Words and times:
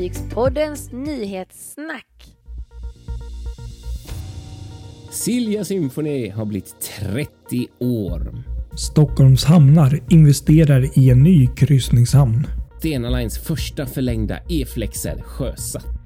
Fartygspoddens 0.00 0.92
nyhetssnack. 0.92 2.06
Silja 5.10 5.64
Symphony 5.64 6.30
har 6.30 6.44
blivit 6.44 6.74
30 7.00 7.66
år. 7.78 8.44
Stockholms 8.76 9.44
hamnar 9.44 10.00
investerar 10.10 10.98
i 10.98 11.10
en 11.10 11.22
ny 11.22 11.46
kryssningshamn. 11.46 12.46
Stena 12.78 13.10
Lines 13.10 13.38
första 13.38 13.86
förlängda 13.86 14.38
E-flexer 14.48 15.22
sjösatt. 15.22 15.99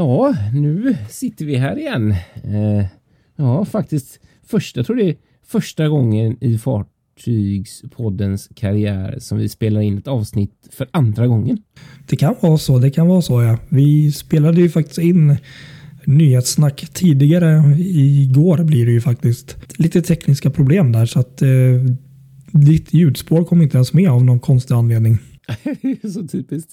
Ja, 0.00 0.34
nu 0.52 0.96
sitter 1.08 1.44
vi 1.44 1.56
här 1.56 1.78
igen. 1.78 2.10
Eh, 2.44 2.86
ja, 3.36 3.64
faktiskt 3.64 4.20
första, 4.46 4.78
jag 4.78 4.86
tror 4.86 4.96
det 4.96 5.08
är 5.08 5.16
första 5.46 5.88
gången 5.88 6.44
i 6.44 6.58
Fartygspoddens 6.58 8.48
karriär 8.54 9.16
som 9.18 9.38
vi 9.38 9.48
spelar 9.48 9.80
in 9.80 9.98
ett 9.98 10.08
avsnitt 10.08 10.68
för 10.70 10.88
andra 10.90 11.26
gången. 11.26 11.58
Det 12.08 12.16
kan 12.16 12.34
vara 12.40 12.58
så. 12.58 12.78
Det 12.78 12.90
kan 12.90 13.06
vara 13.06 13.22
så 13.22 13.42
ja. 13.42 13.58
Vi 13.68 14.12
spelade 14.12 14.60
ju 14.60 14.68
faktiskt 14.68 14.98
in 14.98 15.36
nyhetssnack 16.04 16.88
tidigare. 16.92 17.76
Igår 17.78 18.58
blir 18.64 18.86
det 18.86 18.92
ju 18.92 19.00
faktiskt 19.00 19.56
lite 19.78 20.02
tekniska 20.02 20.50
problem 20.50 20.92
där 20.92 21.06
så 21.06 21.20
att 21.20 21.42
eh, 21.42 21.48
ditt 22.52 22.94
ljudspår 22.94 23.44
kom 23.44 23.62
inte 23.62 23.76
ens 23.76 23.92
med 23.92 24.10
av 24.10 24.24
någon 24.24 24.40
konstig 24.40 24.74
anledning. 24.74 25.18
så 26.12 26.28
typiskt. 26.28 26.70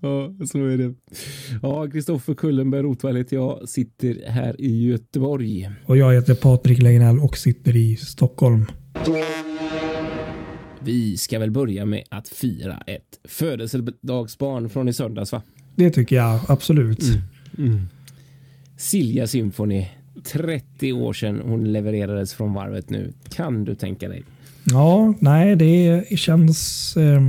Ja, 0.00 0.34
så 0.46 0.58
är 0.58 0.78
det. 0.78 0.94
Ja, 1.62 1.90
Kristoffer 1.90 2.34
Kullenberg 2.34 2.82
Rotvall 2.82 3.16
heter 3.16 3.36
jag, 3.36 3.68
sitter 3.68 4.30
här 4.30 4.60
i 4.60 4.86
Göteborg. 4.86 5.70
Och 5.84 5.96
jag 5.96 6.14
heter 6.14 6.34
Patrik 6.34 6.82
Legnell 6.82 7.18
och 7.18 7.38
sitter 7.38 7.76
i 7.76 7.96
Stockholm. 7.96 8.66
Vi 10.80 11.16
ska 11.16 11.38
väl 11.38 11.50
börja 11.50 11.84
med 11.84 12.02
att 12.08 12.28
fira 12.28 12.82
ett 12.86 13.20
födelsedagsbarn 13.24 14.68
från 14.68 14.88
i 14.88 14.92
söndags, 14.92 15.32
va? 15.32 15.42
Det 15.76 15.90
tycker 15.90 16.16
jag 16.16 16.40
absolut. 16.48 17.02
Mm. 17.02 17.70
Mm. 17.70 17.88
Silja 18.76 19.26
Symphony. 19.26 19.88
30 20.32 20.92
år 20.92 21.12
sedan 21.12 21.40
hon 21.44 21.72
levererades 21.72 22.34
från 22.34 22.54
varvet 22.54 22.90
nu. 22.90 23.12
Kan 23.28 23.64
du 23.64 23.74
tänka 23.74 24.08
dig? 24.08 24.22
Ja, 24.64 25.14
nej, 25.18 25.56
det 25.56 26.18
känns... 26.18 26.96
Eh, 26.96 27.20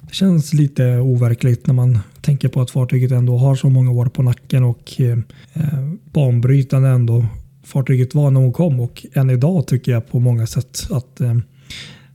det 0.00 0.14
känns 0.14 0.52
lite 0.52 0.98
overkligt 0.98 1.66
när 1.66 1.74
man 1.74 1.98
tänker 2.20 2.48
på 2.48 2.60
att 2.60 2.70
fartyget 2.70 3.10
ändå 3.10 3.38
har 3.38 3.54
så 3.54 3.68
många 3.68 3.90
år 3.90 4.06
på 4.06 4.22
nacken 4.22 4.64
och 4.64 5.00
eh, 5.00 5.18
banbrytande 6.12 6.88
ändå 6.88 7.26
fartyget 7.64 8.14
var 8.14 8.30
när 8.30 8.40
hon 8.40 8.52
kom 8.52 8.80
och 8.80 9.06
än 9.12 9.30
idag 9.30 9.66
tycker 9.66 9.92
jag 9.92 10.08
på 10.10 10.20
många 10.20 10.46
sätt 10.46 10.86
att 10.90 11.20
eh, 11.20 11.36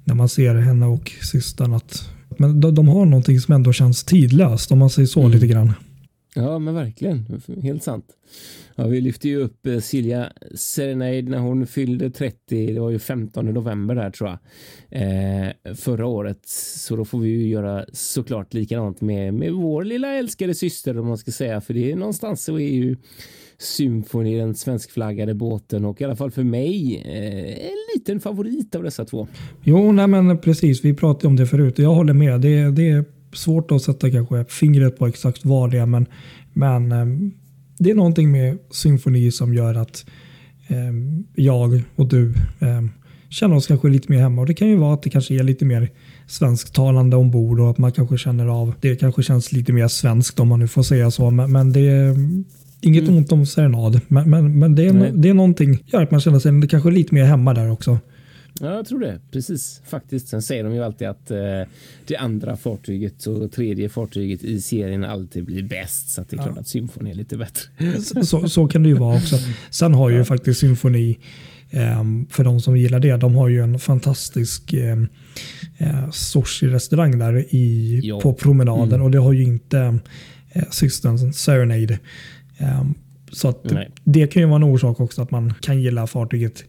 när 0.03 0.15
man 0.15 0.29
ser 0.29 0.55
henne 0.55 0.85
och 0.85 1.11
systern 1.21 1.73
att 1.73 2.09
men 2.37 2.61
de, 2.61 2.75
de, 2.75 2.87
har 2.87 3.05
någonting 3.05 3.39
som 3.39 3.53
ändå 3.53 3.73
känns 3.73 4.03
tidlöst 4.03 4.71
om 4.71 4.79
man 4.79 4.89
säger 4.89 5.07
så 5.07 5.19
mm. 5.19 5.31
lite 5.31 5.47
grann. 5.47 5.73
Ja, 6.35 6.59
men 6.59 6.75
verkligen. 6.75 7.41
Helt 7.63 7.83
sant. 7.83 8.05
Ja, 8.75 8.87
vi 8.87 9.01
lyfte 9.01 9.29
ju 9.29 9.37
upp 9.37 9.67
eh, 9.67 9.79
Silja 9.79 10.31
Serenade 10.55 11.21
när 11.21 11.37
hon 11.37 11.67
fyllde 11.67 12.09
30. 12.09 12.73
Det 12.73 12.79
var 12.79 12.89
ju 12.89 12.99
15 12.99 13.45
november 13.45 13.95
där 13.95 14.11
tror 14.11 14.29
jag. 14.29 14.39
Eh, 15.01 15.75
förra 15.75 16.05
året. 16.05 16.39
Så 16.77 16.95
då 16.95 17.05
får 17.05 17.19
vi 17.19 17.29
ju 17.29 17.47
göra 17.47 17.85
såklart 17.93 18.53
likadant 18.53 19.01
med, 19.01 19.33
med 19.33 19.53
vår 19.53 19.83
lilla 19.83 20.13
älskade 20.13 20.53
syster 20.53 20.99
om 20.99 21.07
man 21.07 21.17
ska 21.17 21.31
säga. 21.31 21.61
För 21.61 21.73
det 21.73 21.91
är 21.91 21.95
någonstans 21.95 22.43
så 22.43 22.59
är 22.59 22.73
ju 22.73 22.97
Symfoni 23.57 24.37
den 24.37 24.55
svenskflaggade 24.55 25.33
båten 25.33 25.85
och 25.85 26.01
i 26.01 26.03
alla 26.03 26.15
fall 26.15 26.31
för 26.31 26.43
mig 26.43 27.03
eh, 27.05 27.65
en 27.65 27.77
liten 27.95 28.19
favorit 28.19 28.75
av 28.75 28.83
dessa 28.83 29.05
två. 29.05 29.27
Jo, 29.63 29.91
nej 29.91 30.07
men 30.07 30.37
precis. 30.37 30.85
Vi 30.85 30.93
pratade 30.93 31.27
om 31.27 31.35
det 31.35 31.47
förut 31.47 31.79
och 31.79 31.85
jag 31.85 31.93
håller 31.93 32.13
med. 32.13 32.41
Det, 32.41 32.71
det 32.71 32.89
är 32.89 33.05
svårt 33.35 33.71
att 33.71 33.81
sätta 33.81 34.11
kanske 34.11 34.45
fingret 34.45 34.97
på 34.97 35.07
exakt 35.07 35.45
vad 35.45 35.71
det 35.71 35.77
är, 35.77 35.85
men, 35.85 36.05
men 36.53 36.91
eh, 36.91 37.05
det 37.77 37.91
är 37.91 37.95
någonting 37.95 38.31
med 38.31 38.57
symfoni 38.71 39.31
som 39.31 39.53
gör 39.53 39.75
att 39.75 40.05
eh, 40.67 40.77
jag 41.35 41.81
och 41.95 42.07
du 42.07 42.33
eh, 42.59 42.81
känner 43.29 43.55
oss 43.55 43.67
kanske 43.67 43.87
lite 43.87 44.11
mer 44.11 44.19
hemma. 44.19 44.41
Och 44.41 44.47
det 44.47 44.53
kan 44.53 44.67
ju 44.67 44.75
vara 44.75 44.93
att 44.93 45.03
det 45.03 45.09
kanske 45.09 45.35
är 45.35 45.43
lite 45.43 45.65
mer 45.65 45.89
svensktalande 46.27 47.15
ombord 47.15 47.59
och 47.59 47.69
att 47.69 47.77
man 47.77 47.91
kanske 47.91 48.17
känner 48.17 48.47
av 48.47 48.73
det 48.81 48.95
kanske 48.95 49.23
känns 49.23 49.51
lite 49.51 49.73
mer 49.73 49.87
svenskt 49.87 50.39
om 50.39 50.47
man 50.47 50.59
nu 50.59 50.67
får 50.67 50.83
säga 50.83 51.11
så. 51.11 51.31
Men, 51.31 51.51
men 51.51 51.73
det 51.73 51.79
är 51.79 52.15
inget 52.81 53.03
mm. 53.03 53.15
ont 53.15 53.31
om 53.31 53.45
serenad. 53.45 54.01
Men, 54.07 54.29
men, 54.29 54.59
men 54.59 54.75
det, 54.75 54.85
är, 54.85 55.11
det 55.13 55.29
är 55.29 55.33
någonting 55.33 55.83
gör 55.85 56.03
att 56.03 56.11
man 56.11 56.21
känner 56.21 56.39
sig 56.39 56.67
kanske 56.67 56.91
lite 56.91 57.13
mer 57.15 57.23
hemma 57.23 57.53
där 57.53 57.71
också. 57.71 57.99
Ja, 58.59 58.75
jag 58.75 58.85
tror 58.85 58.99
det. 58.99 59.19
Precis, 59.31 59.81
faktiskt. 59.85 60.27
Sen 60.27 60.41
säger 60.41 60.63
de 60.63 60.73
ju 60.73 60.83
alltid 60.83 61.07
att 61.07 61.31
eh, 61.31 61.37
det 62.05 62.17
andra 62.17 62.57
fartyget 62.57 63.25
och 63.25 63.51
tredje 63.51 63.89
fartyget 63.89 64.43
i 64.43 64.61
serien 64.61 65.03
alltid 65.03 65.45
blir 65.45 65.63
bäst. 65.63 66.09
Så 66.09 66.21
det 66.21 66.35
är 66.35 66.37
klart 66.37 66.51
ja. 66.55 66.61
att 66.61 66.67
symfoni 66.67 67.09
är 67.09 67.15
lite 67.15 67.37
bättre. 67.37 68.01
Så, 68.23 68.49
så 68.49 68.67
kan 68.67 68.83
det 68.83 68.89
ju 68.89 68.95
vara 68.95 69.17
också. 69.17 69.35
Sen 69.69 69.93
har 69.93 70.09
ju 70.09 70.17
ja. 70.17 70.25
faktiskt 70.25 70.59
symfoni, 70.59 71.17
eh, 71.69 72.03
för 72.29 72.43
de 72.43 72.61
som 72.61 72.77
gillar 72.77 72.99
det, 72.99 73.17
de 73.17 73.35
har 73.35 73.47
ju 73.47 73.63
en 73.63 73.79
fantastisk 73.79 74.73
eh, 74.73 74.97
eh 75.77 76.09
sushi-restaurang 76.11 77.19
där 77.19 77.55
i, 77.55 78.01
på 78.23 78.33
promenaden 78.33 78.93
mm. 78.93 79.01
och 79.01 79.11
det 79.11 79.19
har 79.19 79.33
ju 79.33 79.43
inte 79.43 79.99
eh, 80.49 80.63
systern 80.71 81.33
Serenade. 81.33 81.99
Eh, 82.57 82.83
så 83.31 83.47
att 83.47 83.65
det 84.03 84.27
kan 84.27 84.41
ju 84.41 84.47
vara 84.47 84.55
en 84.55 84.63
orsak 84.63 84.99
också 84.99 85.21
att 85.21 85.31
man 85.31 85.53
kan 85.61 85.81
gilla 85.81 86.07
fartyget 86.07 86.63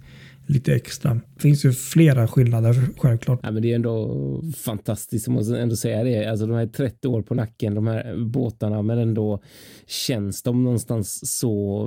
lite 0.46 0.74
extra. 0.74 1.20
Det 1.34 1.40
finns 1.40 1.64
ju 1.64 1.72
flera 1.72 2.28
skillnader 2.28 2.74
självklart. 2.98 3.40
Ja, 3.42 3.50
men 3.50 3.62
det 3.62 3.70
är 3.70 3.74
ändå 3.74 4.42
fantastiskt, 4.56 5.26
jag 5.26 5.34
måste 5.34 5.58
ändå 5.58 5.76
säga 5.76 6.04
det. 6.04 6.26
Alltså 6.26 6.46
de 6.46 6.56
här 6.56 6.66
30 6.66 7.08
år 7.08 7.22
på 7.22 7.34
nacken, 7.34 7.74
de 7.74 7.86
här 7.86 8.16
båtarna, 8.24 8.82
men 8.82 8.98
ändå 8.98 9.42
känns 9.86 10.42
de 10.42 10.64
någonstans 10.64 11.38
så 11.38 11.84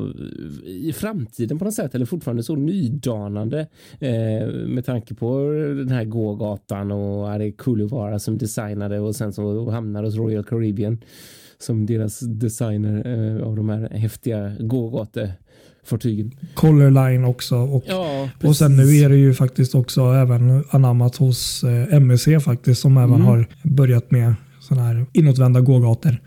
eh, 0.65 0.69
i 0.69 0.93
framtiden 0.95 1.59
på 1.59 1.65
något 1.65 1.73
sätt, 1.73 1.95
eller 1.95 2.05
fortfarande 2.05 2.43
så 2.43 2.55
nydanande 2.55 3.67
eh, 3.99 4.47
med 4.67 4.85
tanke 4.85 5.15
på 5.15 5.39
den 5.77 5.89
här 5.89 6.05
gågatan 6.05 6.91
och 6.91 7.33
är 7.33 7.39
det 7.39 7.51
Kuluvara 7.51 8.19
som 8.19 8.37
designade 8.37 8.99
och 8.99 9.15
sen 9.15 9.33
så 9.33 9.69
hamnar 9.69 10.03
hos 10.03 10.15
Royal 10.15 10.43
Caribbean 10.43 10.97
som 11.57 11.85
deras 11.85 12.19
designer 12.19 13.07
eh, 13.07 13.47
av 13.47 13.55
de 13.55 13.69
här 13.69 13.89
häftiga 13.89 14.55
gågator 14.59 15.29
fartygen. 15.83 16.31
Color 16.53 16.91
Line 16.91 17.25
också. 17.25 17.55
Och, 17.55 17.83
ja, 17.87 18.29
och 18.43 18.55
sen 18.55 18.77
nu 18.77 18.97
är 18.97 19.09
det 19.09 19.17
ju 19.17 19.33
faktiskt 19.33 19.75
också 19.75 20.01
även 20.01 20.63
anammat 20.69 21.15
hos 21.15 21.63
eh, 21.63 21.93
MSC 21.93 22.27
faktiskt 22.43 22.81
som 22.81 22.97
även 22.97 23.13
mm. 23.13 23.25
har 23.25 23.47
börjat 23.63 24.11
med 24.11 24.33
sådana 24.59 24.87
här 24.87 25.05
inåtvända 25.13 25.61
gågator. 25.61 26.17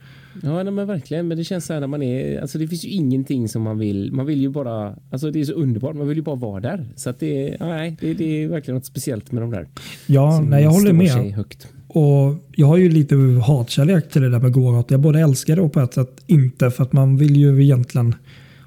Ja, 0.43 0.63
nej, 0.63 0.73
men 0.73 0.87
verkligen. 0.87 1.29
Men 1.29 1.39
det 1.39 1.45
känns 1.45 1.67
så 1.67 1.73
här 1.73 1.81
när 1.81 1.87
man 1.87 2.03
är, 2.03 2.41
alltså 2.41 2.59
det 2.59 2.69
finns 2.69 2.85
ju 2.85 2.89
ingenting 2.89 3.49
som 3.49 3.63
man 3.63 3.79
vill. 3.79 4.13
Man 4.13 4.27
vill 4.27 4.41
ju 4.41 4.49
bara, 4.49 4.97
alltså 5.11 5.31
det 5.31 5.41
är 5.41 5.45
så 5.45 5.53
underbart. 5.53 5.97
Man 5.97 6.09
vill 6.09 6.17
ju 6.17 6.23
bara 6.23 6.37
vara 6.37 6.61
där. 6.61 6.87
Så 6.97 7.11
att 7.11 7.21
det, 7.21 7.57
nej, 7.61 7.97
det, 8.01 8.15
det 8.15 8.43
är 8.43 8.49
verkligen 8.49 8.75
något 8.75 8.87
speciellt 8.87 9.33
med 9.33 9.43
de 9.43 9.51
där. 9.51 9.69
Ja, 10.07 10.41
nej, 10.41 10.63
jag 10.63 10.71
håller 10.71 10.93
med. 10.93 11.33
Högt. 11.33 11.69
Och 11.89 12.35
jag 12.57 12.67
har 12.67 12.77
ju 12.77 12.89
lite 12.89 13.17
hatkärlek 13.47 14.11
till 14.11 14.23
det 14.23 14.31
där 14.31 14.41
med 14.41 14.53
gågator. 14.53 14.93
Jag 14.93 15.01
både 15.01 15.21
älskar 15.21 15.57
det 15.57 15.63
och 15.63 15.73
på 15.73 15.81
ett 15.81 15.95
sätt 15.95 16.25
inte 16.27 16.71
för 16.71 16.83
att 16.83 16.93
man 16.93 17.17
vill 17.17 17.37
ju 17.37 17.63
egentligen 17.65 18.15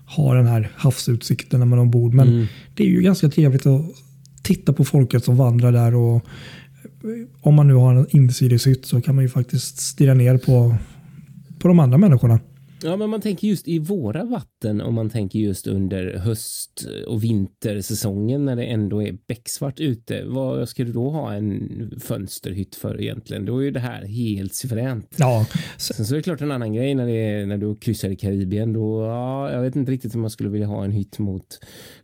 ha 0.06 0.34
den 0.34 0.48
här 0.48 0.72
havsutsikten 0.76 1.60
när 1.60 1.68
man 1.68 1.80
är 1.80 1.84
ombord. 1.84 2.14
Men 2.14 2.28
mm. 2.28 2.48
det 2.74 2.84
är 2.84 2.88
ju 2.88 3.02
ganska 3.02 3.30
trevligt 3.30 3.66
att 3.66 3.82
titta 4.42 4.74
på 4.74 4.86
folket 4.86 5.24
som 5.24 5.38
vandrar 5.38 5.72
där 5.72 5.96
och 5.96 6.26
om 7.42 7.56
man 7.56 7.68
nu 7.68 7.74
har 7.74 7.96
en 7.96 8.08
insideshytt 8.10 8.86
så 8.86 9.02
kan 9.02 9.16
man 9.16 9.24
ju 9.24 9.30
faktiskt 9.30 9.80
stirra 9.80 10.14
ner 10.14 10.38
på, 10.38 10.76
på 11.60 11.68
de 11.68 11.80
andra 11.80 11.98
människorna. 11.98 12.40
Ja, 12.86 12.98
men 12.98 13.10
man 13.10 13.22
tänker 13.22 13.48
just 13.48 13.68
i 13.68 13.80
våra 13.80 14.24
vatten 14.24 14.82
om 14.82 14.94
man 14.94 15.10
tänker 15.10 15.40
just 15.40 15.68
under 15.68 16.18
höst 16.18 16.88
och 17.08 17.24
vintersäsongen 17.24 18.46
när 18.46 18.56
det 18.56 18.64
ändå 18.64 19.02
är 19.04 19.18
becksvart 19.28 19.80
ute. 19.80 20.24
Vad 20.26 20.70
ska 20.70 20.84
du 20.84 20.92
då 20.92 21.10
ha 21.10 21.34
en 21.34 21.92
fönsterhytt 22.00 22.76
för 22.76 23.02
egentligen? 23.02 23.46
Då 23.46 23.58
är 23.58 23.64
ju 23.64 23.72
det 23.72 23.80
här 23.80 24.06
helt 24.06 24.54
suveränt. 24.54 25.16
Ja. 25.18 25.46
Sen 25.78 26.06
så 26.06 26.14
är 26.14 26.18
det 26.18 26.24
klart 26.24 26.42
en 26.42 26.52
annan 26.52 26.74
grej 26.74 26.96
när, 26.96 27.06
det 27.06 27.12
är, 27.12 27.46
när 27.46 27.58
du 27.58 27.76
kryssar 27.76 28.10
i 28.10 28.16
Karibien. 28.16 28.74
Då, 28.74 29.02
ja, 29.02 29.52
jag 29.52 29.62
vet 29.62 29.76
inte 29.76 29.92
riktigt 29.92 30.16
om 30.16 30.22
man 30.22 30.30
skulle 30.30 30.50
vilja 30.50 30.68
ha 30.68 30.84
en 30.86 30.92
hytt 30.92 31.20
mot 31.20 31.60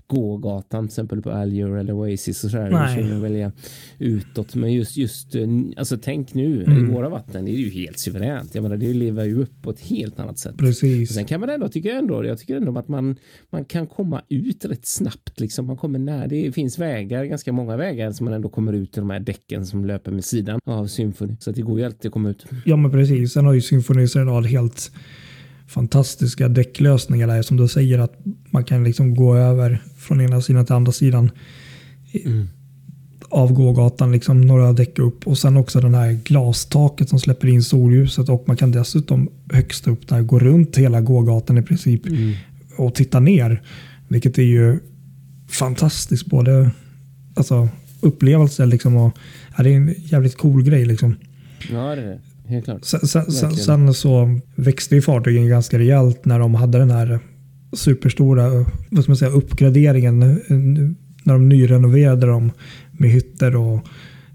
gågatan 0.08 0.88
till 0.88 0.92
exempel 0.92 1.22
på 1.22 1.32
Alger 1.32 1.68
eller 1.78 1.94
Oasis 1.94 2.44
och 2.44 2.52
sådär. 2.52 2.70
Nej. 2.72 3.10
Då 3.14 3.20
välja 3.20 3.52
utåt. 4.00 4.56
Men 4.56 4.74
just, 4.74 4.98
just 4.98 5.36
eh, 5.36 5.48
alltså 5.78 5.98
tänk 5.98 6.34
nu 6.34 6.64
Mm. 6.64 6.90
i 6.90 6.94
våra 6.94 7.10
vatten. 7.10 7.46
Det 7.46 7.52
är 7.52 7.56
ju 7.58 7.70
helt 7.70 8.00
suveränt. 8.00 8.56
Jag 8.56 8.62
menar, 8.62 8.78
det 8.78 8.94
lever 8.94 9.26
ju 9.26 9.42
upp 9.42 9.62
på 9.62 9.70
ett 9.70 9.80
helt 9.80 10.20
annat 10.20 10.40
sätt. 10.40 10.58
Precis. 10.58 10.71
Sen 10.74 11.26
kan 11.26 11.40
man 11.40 11.50
ändå, 11.50 11.70
tycker 11.70 11.90
jag 11.90 11.98
ändå, 11.98 12.26
jag 12.26 12.40
tycker 12.40 12.56
ändå 12.56 12.80
att 12.80 12.88
man, 12.88 13.16
man 13.50 13.66
kan 13.66 13.88
komma 13.88 14.22
ut 14.30 14.66
rätt 14.66 14.86
snabbt. 14.86 15.40
Liksom. 15.40 15.66
Man 15.66 15.78
kommer 15.78 16.00
nära. 16.00 16.28
Det 16.28 16.52
finns 16.52 16.80
vägar, 16.80 17.26
ganska 17.26 17.52
många 17.52 17.78
vägar 17.78 18.12
som 18.12 18.26
man 18.26 18.34
ändå 18.34 18.50
kommer 18.50 18.74
ut 18.74 18.94
till 18.94 19.02
de 19.02 19.10
här 19.10 19.20
däcken 19.20 19.66
som 19.66 19.86
löper 19.86 20.12
med 20.12 20.26
sidan 20.26 20.60
av 20.66 20.88
Symphony. 20.88 21.36
Så 21.40 21.52
det 21.52 21.62
går 21.62 21.80
ju 21.80 21.86
alltid 21.86 22.10
att 22.10 22.14
komma 22.14 22.30
ut. 22.30 22.46
Ja 22.66 22.76
men 22.76 22.92
precis. 22.92 23.34
Sen 23.34 23.46
har 23.46 23.54
ju 23.54 23.62
Symphony 23.62 24.08
en 24.16 24.26
rad 24.26 24.46
helt 24.46 24.92
fantastiska 25.68 26.48
däcklösningar 26.48 27.28
där 27.28 27.42
som 27.42 27.58
du 27.58 27.68
säger 27.68 28.00
att 28.00 28.20
man 28.52 28.64
kan 28.64 28.84
liksom 28.84 29.16
gå 29.16 29.36
över 29.36 29.82
från 29.98 30.22
ena 30.22 30.42
sidan 30.42 30.66
till 30.66 30.76
andra 30.76 30.92
sidan 30.92 31.32
Mm. 32.14 32.48
Av 33.32 33.54
gågatan, 33.54 34.12
liksom 34.12 34.42
några 34.42 34.74
däck 34.74 35.00
upp 35.00 35.28
och 35.28 35.38
sen 35.38 35.58
också 35.58 35.80
den 35.82 35.94
här 35.94 36.20
glastaket 36.24 37.10
som 37.10 37.20
släpper 37.20 37.48
in 37.48 37.64
solljuset 37.64 38.30
och 38.30 38.44
man 38.48 38.58
kan 38.58 38.72
dessutom 38.72 39.30
högst 39.52 39.88
upp 39.88 40.08
där 40.08 40.22
gå 40.22 40.40
runt 40.40 40.78
hela 40.78 41.02
gågatan 41.02 41.58
i 41.58 41.62
princip 41.62 42.06
Mm. 42.08 42.34
och 42.78 42.96
titta 42.96 43.20
ner. 43.20 43.62
Vilket 44.08 44.38
är 44.38 44.44
ju 44.44 44.80
fantastiskt 45.50 46.26
både 46.26 46.72
alltså, 47.36 47.70
upplevelse 48.02 48.66
liksom 48.66 48.96
och 48.98 49.18
ja, 49.58 49.64
det 49.64 49.70
är 49.70 49.76
en 49.78 49.96
jävligt 49.98 50.38
cool 50.38 50.64
grej 50.64 50.86
liksom. 50.86 51.16
Ja, 51.72 51.96
det 51.96 52.02
är 52.02 52.06
det. 52.06 52.20
Helt 52.48 52.66
klart. 52.66 52.86
Sen, 52.86 53.00
sen, 53.08 53.32
sen, 53.32 53.56
sen 53.56 53.94
så 53.94 54.40
växte 54.56 54.96
ju 54.96 55.02
fartygen 55.02 55.48
ganska 55.48 55.80
rejält 55.80 56.26
när 56.26 56.40
de 56.40 56.56
hade 56.56 56.78
den 56.78 56.92
här 56.92 57.20
superstora 57.74 58.66
vad 58.90 59.04
ska 59.04 59.12
man 59.12 59.18
säga, 59.18 59.32
uppgraderingen. 59.32 60.20
När 61.24 61.34
de 61.34 61.50
nyrenoverade 61.50 62.28
dem 62.28 62.52
med 63.02 63.10
hytter 63.10 63.56
och 63.56 63.76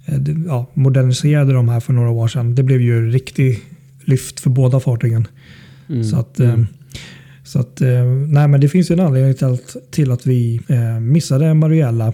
eh, 0.06 0.14
det- 0.18 0.44
ja, 0.46 0.66
moderniserade 0.74 1.52
de 1.52 1.68
här 1.68 1.80
för 1.80 1.92
några 1.92 2.10
år 2.10 2.28
sedan. 2.28 2.54
Det 2.54 2.62
blev 2.62 2.80
ju 2.80 3.10
riktigt 3.10 3.62
lyft 4.04 4.40
för 4.40 4.50
båda 4.50 4.80
fartygen. 4.80 5.28
Mm. 5.88 6.04
Så 6.04 6.16
att, 6.16 6.40
eh, 6.40 6.58
så 7.44 7.58
att 7.60 7.80
eh, 7.80 8.04
nej, 8.28 8.48
men 8.48 8.60
det 8.60 8.68
finns 8.68 8.90
ju 8.90 8.92
en 8.92 9.00
anledning 9.00 9.34
till 9.34 9.46
att, 9.46 9.76
till 9.90 10.10
att 10.12 10.26
vi 10.26 10.60
missade 11.00 11.54
Mariella 11.54 12.12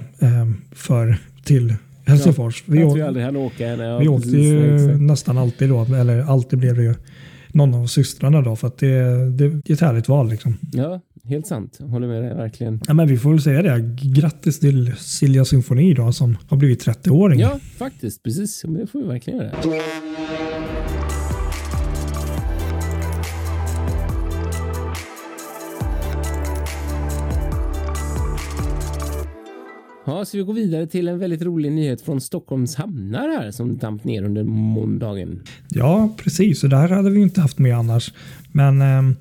för, 0.72 1.16
till 1.44 1.74
Helsingfors. 2.06 2.62
vi, 2.66 2.82
att 2.82 2.96
vi 2.96 3.02
aldrig 3.02 3.24
hann 3.24 3.36
åka. 3.36 3.66
Ja, 3.66 3.98
vi 3.98 4.08
åkte 4.08 4.28
ju 4.28 4.74
exakt. 4.74 5.00
nästan 5.00 5.38
alltid 5.38 5.68
då, 5.68 5.84
eller 5.84 6.22
alltid 6.22 6.58
blev 6.58 6.76
det 6.76 6.82
ju 6.82 6.94
någon 7.52 7.74
av 7.74 7.86
systrarna 7.86 8.42
då 8.42 8.56
för 8.56 8.66
att 8.68 8.78
det, 8.78 9.30
det 9.30 9.44
är 9.44 9.72
ett 9.72 9.80
härligt 9.80 10.08
val 10.08 10.28
liksom. 10.30 10.56
Ja, 10.72 11.00
helt 11.24 11.46
sant. 11.46 11.78
Håller 11.80 12.08
med 12.08 12.22
dig 12.22 12.34
verkligen. 12.34 12.80
Ja, 12.86 12.94
men 12.94 13.08
vi 13.08 13.18
får 13.18 13.30
väl 13.30 13.42
säga 13.42 13.62
det. 13.62 13.96
Grattis 14.02 14.60
till 14.60 14.92
Silja 14.96 15.44
Symfoni 15.44 15.94
då 15.94 16.12
som 16.12 16.36
har 16.48 16.56
blivit 16.56 16.86
30-åring. 16.86 17.40
Ja, 17.40 17.58
faktiskt. 17.76 18.22
Precis. 18.22 18.62
Det 18.62 18.86
får 18.86 19.00
vi 19.02 19.06
verkligen 19.08 19.38
göra. 19.38 19.52
Ja, 30.06 30.24
så 30.24 30.36
vi 30.36 30.42
går 30.42 30.54
vidare 30.54 30.86
till 30.86 31.08
en 31.08 31.18
väldigt 31.18 31.42
rolig 31.42 31.72
nyhet 31.72 32.00
från 32.00 32.20
Stockholms 32.20 32.76
hamnar 32.76 33.28
här 33.28 33.50
som 33.50 33.78
damp 33.78 34.04
ner 34.04 34.22
under 34.24 34.44
måndagen. 34.44 35.42
Ja, 35.68 36.14
precis. 36.16 36.64
Och 36.64 36.70
det 36.70 36.76
här 36.76 36.88
hade 36.88 37.10
vi 37.10 37.20
inte 37.20 37.40
haft 37.40 37.58
med 37.58 37.76
annars. 37.76 38.12
Men 38.52 38.82
eh, 38.82 39.16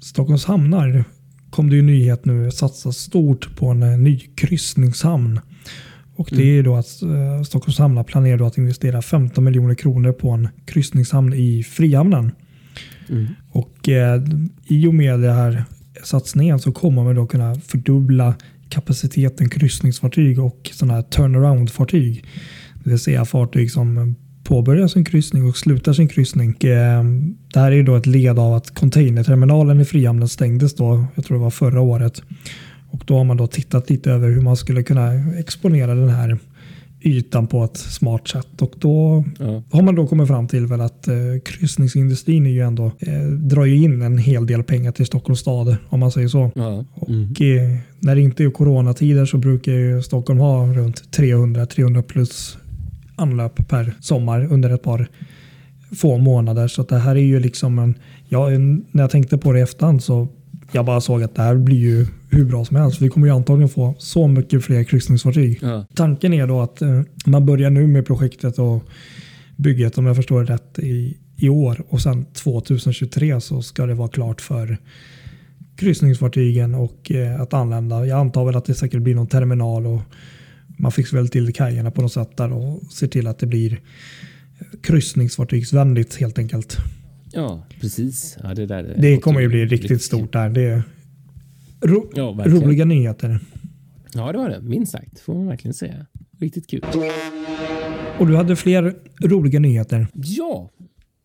Stockholms 0.00 0.44
hamnar 0.44 1.04
kom 1.50 1.70
det 1.70 1.76
ju 1.76 1.82
nyhet 1.82 2.24
nu 2.24 2.50
satsar 2.50 2.90
stort 2.90 3.56
på 3.56 3.66
en 3.66 3.82
eh, 3.82 3.98
ny 3.98 4.18
kryssningshamn. 4.18 5.40
Och 6.16 6.28
det 6.32 6.58
är 6.58 6.62
då 6.62 6.76
att 6.76 7.02
eh, 7.02 7.42
Stockholms 7.42 7.78
hamnar 7.78 8.04
planerar 8.04 8.38
då 8.38 8.44
att 8.44 8.58
investera 8.58 9.02
15 9.02 9.44
miljoner 9.44 9.74
kronor 9.74 10.12
på 10.12 10.30
en 10.30 10.48
kryssningshamn 10.64 11.34
i 11.34 11.62
Frihamnen. 11.62 12.32
Mm. 13.08 13.26
Och 13.50 13.70
Och 13.80 13.88
eh, 13.88 14.22
i 14.66 14.86
och 14.86 14.94
med 14.94 15.20
den 15.20 15.34
här 15.34 15.64
satsningen 16.02 16.58
så 16.58 16.72
kommer 16.72 17.04
man 17.04 17.14
då 17.14 17.26
kunna 17.26 17.54
fördubbla 17.54 18.34
kapaciteten 18.68 19.48
kryssningsfartyg 19.48 20.38
och 20.38 20.70
sådana 20.72 20.94
här 20.94 21.02
turnaround-fartyg. 21.02 22.24
Det 22.84 22.90
vill 22.90 22.98
säga 22.98 23.24
fartyg 23.24 23.70
som 23.70 24.14
påbörjar 24.50 24.88
sin 24.88 25.04
kryssning 25.04 25.48
och 25.48 25.56
slutar 25.56 25.92
sin 25.92 26.08
kryssning. 26.08 26.50
Eh, 26.50 27.04
det 27.52 27.60
här 27.60 27.72
är 27.72 27.76
ju 27.76 27.82
då 27.82 27.96
ett 27.96 28.06
led 28.06 28.38
av 28.38 28.54
att 28.54 28.74
containerterminalen 28.74 29.80
i 29.80 29.84
Frihamnen 29.84 30.28
stängdes 30.28 30.74
då, 30.74 31.04
jag 31.14 31.24
tror 31.24 31.36
det 31.36 31.42
var 31.42 31.50
förra 31.50 31.80
året. 31.80 32.22
Och 32.90 33.02
då 33.06 33.16
har 33.16 33.24
man 33.24 33.36
då 33.36 33.46
tittat 33.46 33.90
lite 33.90 34.10
över 34.10 34.28
hur 34.28 34.40
man 34.40 34.56
skulle 34.56 34.82
kunna 34.82 35.12
exponera 35.38 35.94
den 35.94 36.08
här 36.08 36.38
ytan 37.00 37.46
på 37.46 37.64
ett 37.64 37.76
smart 37.76 38.28
sätt. 38.28 38.62
Och 38.62 38.72
då 38.78 39.24
ja, 39.38 39.62
har 39.70 39.82
man 39.82 39.94
då 39.94 40.06
kommit 40.06 40.28
fram 40.28 40.48
till 40.48 40.66
väl 40.66 40.80
att 40.80 41.08
eh, 41.08 41.14
kryssningsindustrin 41.44 42.46
är 42.46 42.50
ju 42.50 42.60
ändå, 42.60 42.86
eh, 42.98 43.22
drar 43.22 43.64
ju 43.64 43.76
in 43.76 44.02
en 44.02 44.18
hel 44.18 44.46
del 44.46 44.62
pengar 44.62 44.92
till 44.92 45.06
Stockholms 45.06 45.40
stad 45.40 45.76
om 45.88 46.00
man 46.00 46.10
säger 46.10 46.28
så. 46.28 46.50
ja. 46.54 46.68
Mm. 46.68 46.84
Och 46.94 47.42
eh, 47.42 47.76
när 48.00 48.14
det 48.14 48.20
inte 48.20 48.44
är 48.44 48.50
coronatider 48.50 49.26
så 49.26 49.38
brukar 49.38 49.72
ju 49.72 50.02
Stockholm 50.02 50.40
ha 50.40 50.66
runt 50.66 51.16
300-300 51.16 52.02
plus 52.02 52.58
anlöp 53.20 53.68
per 53.68 53.94
sommar 54.00 54.52
under 54.52 54.70
ett 54.70 54.82
par 54.82 55.08
få 55.96 56.18
månader. 56.18 56.68
Så 56.68 56.82
det 56.82 56.98
här 56.98 57.16
är 57.16 57.20
ju 57.20 57.40
liksom 57.40 57.78
en, 57.78 57.94
ja, 58.28 58.48
när 58.48 59.02
jag 59.02 59.10
tänkte 59.10 59.38
på 59.38 59.52
det 59.52 59.58
i 59.58 59.62
efterhand 59.62 60.02
så 60.02 60.28
jag 60.72 60.84
bara 60.84 61.00
såg 61.00 61.22
att 61.22 61.34
det 61.34 61.42
här 61.42 61.56
blir 61.56 61.76
ju 61.76 62.06
hur 62.30 62.44
bra 62.44 62.64
som 62.64 62.76
helst. 62.76 63.00
Vi 63.00 63.08
kommer 63.08 63.26
ju 63.26 63.32
antagligen 63.32 63.68
få 63.68 63.94
så 63.98 64.28
mycket 64.28 64.64
fler 64.64 64.84
kryssningsfartyg. 64.84 65.58
ja. 65.62 65.86
Tanken 65.94 66.32
är 66.32 66.46
då 66.46 66.60
att 66.60 66.82
eh, 66.82 67.00
man 67.26 67.46
börjar 67.46 67.70
nu 67.70 67.86
med 67.86 68.06
projektet 68.06 68.58
och 68.58 68.84
bygget 69.56 69.98
om 69.98 70.06
jag 70.06 70.16
förstår 70.16 70.44
det 70.44 70.52
rätt 70.52 70.78
i, 70.78 71.16
i 71.36 71.48
år 71.48 71.84
och 71.88 72.00
sen 72.00 72.24
2023 72.24 73.40
så 73.40 73.62
ska 73.62 73.86
det 73.86 73.94
vara 73.94 74.08
klart 74.08 74.40
för 74.40 74.78
kryssningsfartygen 75.76 76.74
och 76.74 77.12
eh, 77.12 77.40
att 77.40 77.54
anlända. 77.54 78.06
Jag 78.06 78.18
antar 78.18 78.44
väl 78.44 78.56
att 78.56 78.64
det 78.64 78.74
säkert 78.74 79.02
blir 79.02 79.14
någon 79.14 79.26
terminal 79.26 79.86
och 79.86 80.00
man 80.80 80.92
fixar 80.92 81.16
väl 81.16 81.28
till 81.28 81.52
kajerna 81.52 81.90
på 81.90 82.02
något 82.02 82.12
sätt 82.12 82.36
där 82.36 82.52
och 82.52 82.82
ser 82.92 83.06
till 83.06 83.26
att 83.26 83.38
det 83.38 83.46
blir 83.46 83.80
kryssningsfartygsvänligt 84.82 86.16
helt 86.16 86.38
enkelt. 86.38 86.76
ja 87.32 87.66
precis. 87.80 88.38
Ja, 88.42 88.54
det 88.54 88.66
där, 88.66 88.96
Det 88.98 89.16
kommer 89.16 89.40
ju 89.40 89.48
bli 89.48 89.66
riktigt 89.66 90.02
stort 90.02 90.32
där. 90.32 90.48
Det 90.48 90.62
är 90.62 90.82
ro 91.80 92.10
Ja, 92.14 92.36
roliga 92.46 92.84
nyheter. 92.84 93.40
Ja, 94.14 94.32
det 94.32 94.38
var 94.38 94.48
det. 94.48 94.60
Minst 94.60 94.92
sagt, 94.92 95.20
får 95.20 95.34
man 95.34 95.46
verkligen 95.46 95.74
säga. 95.74 96.06
Riktigt 96.40 96.70
kul. 96.70 96.84
Och 98.18 98.26
du 98.26 98.36
hade 98.36 98.56
fler 98.56 98.94
roliga 99.22 99.60
nyheter. 99.60 100.06
Ja, 100.14 100.70